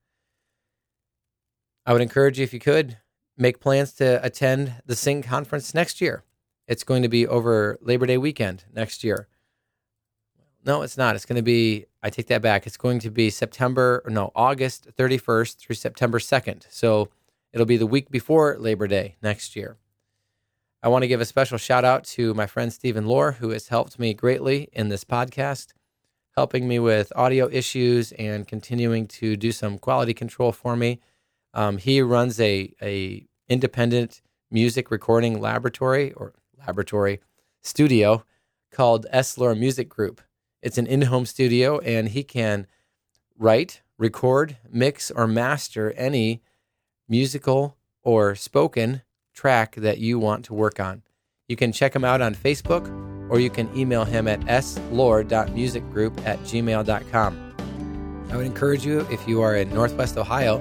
I 1.87 1.93
would 1.93 2.03
encourage 2.03 2.39
you, 2.39 2.45
if 2.45 2.55
you 2.55 2.61
could, 2.61 2.99
make 3.37 3.61
plans 3.61 3.93
to 3.95 4.25
attend 4.25 4.75
the 4.87 4.97
Sing 4.97 5.23
conference 5.23 5.75
next 5.75 6.01
year. 6.01 6.25
It's 6.67 6.85
going 6.85 7.03
to 7.03 7.09
be 7.09 7.27
over 7.27 7.79
Labor 7.83 8.07
Day 8.07 8.17
weekend 8.17 8.65
next 8.73 9.05
year. 9.05 9.29
No, 10.65 10.83
it's 10.83 10.97
not. 10.97 11.15
It's 11.15 11.27
going 11.27 11.37
to 11.37 11.43
be, 11.43 11.87
I 12.05 12.11
take 12.11 12.27
that 12.27 12.43
back. 12.43 12.67
It's 12.67 12.77
going 12.77 12.99
to 12.99 13.11
be 13.11 13.31
September, 13.31 14.03
no, 14.07 14.31
August 14.37 14.89
31st 14.95 15.57
through 15.57 15.77
September 15.77 16.19
2nd. 16.19 16.67
So 16.69 17.09
it'll 17.51 17.65
be 17.65 17.79
the 17.79 17.87
week 17.87 18.11
before 18.11 18.59
Labor 18.59 18.87
Day 18.87 19.17
next 19.23 19.57
year. 19.57 19.79
I 20.83 20.89
want 20.89 21.03
to 21.03 21.09
give 21.09 21.23
a 21.23 21.25
special 21.25 21.57
shout 21.57 21.83
out 21.83 22.05
to 22.05 22.35
my 22.35 22.47
friend 22.47 22.71
Stephen 22.71 23.07
Lohr, 23.07 23.33
who 23.33 23.49
has 23.51 23.69
helped 23.69 23.99
me 23.99 24.13
greatly 24.13 24.69
in 24.75 24.91
this 24.91 25.03
podcast, 25.03 25.73
helping 26.37 26.69
me 26.69 26.79
with 26.79 27.11
audio 27.17 27.49
issues 27.51 28.13
and 28.13 28.47
continuing 28.47 29.07
to 29.07 29.35
do 29.35 29.51
some 29.51 29.79
quality 29.79 30.13
control 30.13 30.53
for 30.53 30.77
me. 30.77 31.01
Um, 31.55 31.79
he 31.79 32.03
runs 32.03 32.39
a, 32.39 32.75
a 32.83 33.25
independent 33.49 34.21
music 34.51 34.91
recording 34.91 35.41
laboratory 35.41 36.13
or 36.13 36.35
laboratory 36.59 37.23
studio 37.63 38.27
called. 38.71 39.07
Lohr 39.39 39.55
Music 39.55 39.89
Group. 39.89 40.21
It's 40.65 40.79
an 40.79 40.87
in 40.87 41.03
home 41.03 41.27
studio, 41.27 41.79
and 41.81 42.09
he 42.09 42.25
can 42.25 42.67
write, 43.39 43.83
record, 43.99 44.57
mix, 44.73 45.11
or 45.11 45.27
master 45.27 45.93
any 45.93 46.43
musical 47.07 47.77
or 48.03 48.35
spoken 48.35 49.03
track 49.35 49.75
that 49.75 49.99
you 49.99 50.19
want 50.19 50.47
to 50.47 50.55
work 50.55 50.81
on. 50.81 51.03
You 51.49 51.57
can 51.57 51.71
check 51.71 51.95
him 51.95 52.03
out 52.03 52.23
on 52.23 52.35
Facebook 52.35 52.89
or 53.31 53.39
you 53.41 53.51
can 53.51 53.69
email 53.77 54.07
him 54.07 54.27
at 54.27 54.41
slohr.musicgroup 54.41 56.27
at 56.27 56.39
gmail.com. 56.41 57.55
I 58.31 58.37
would 58.37 58.47
encourage 58.47 58.87
you, 58.87 59.07
if 59.11 59.29
you 59.29 59.43
are 59.43 59.57
in 59.57 59.69
Northwest 59.73 60.17
Ohio, 60.17 60.59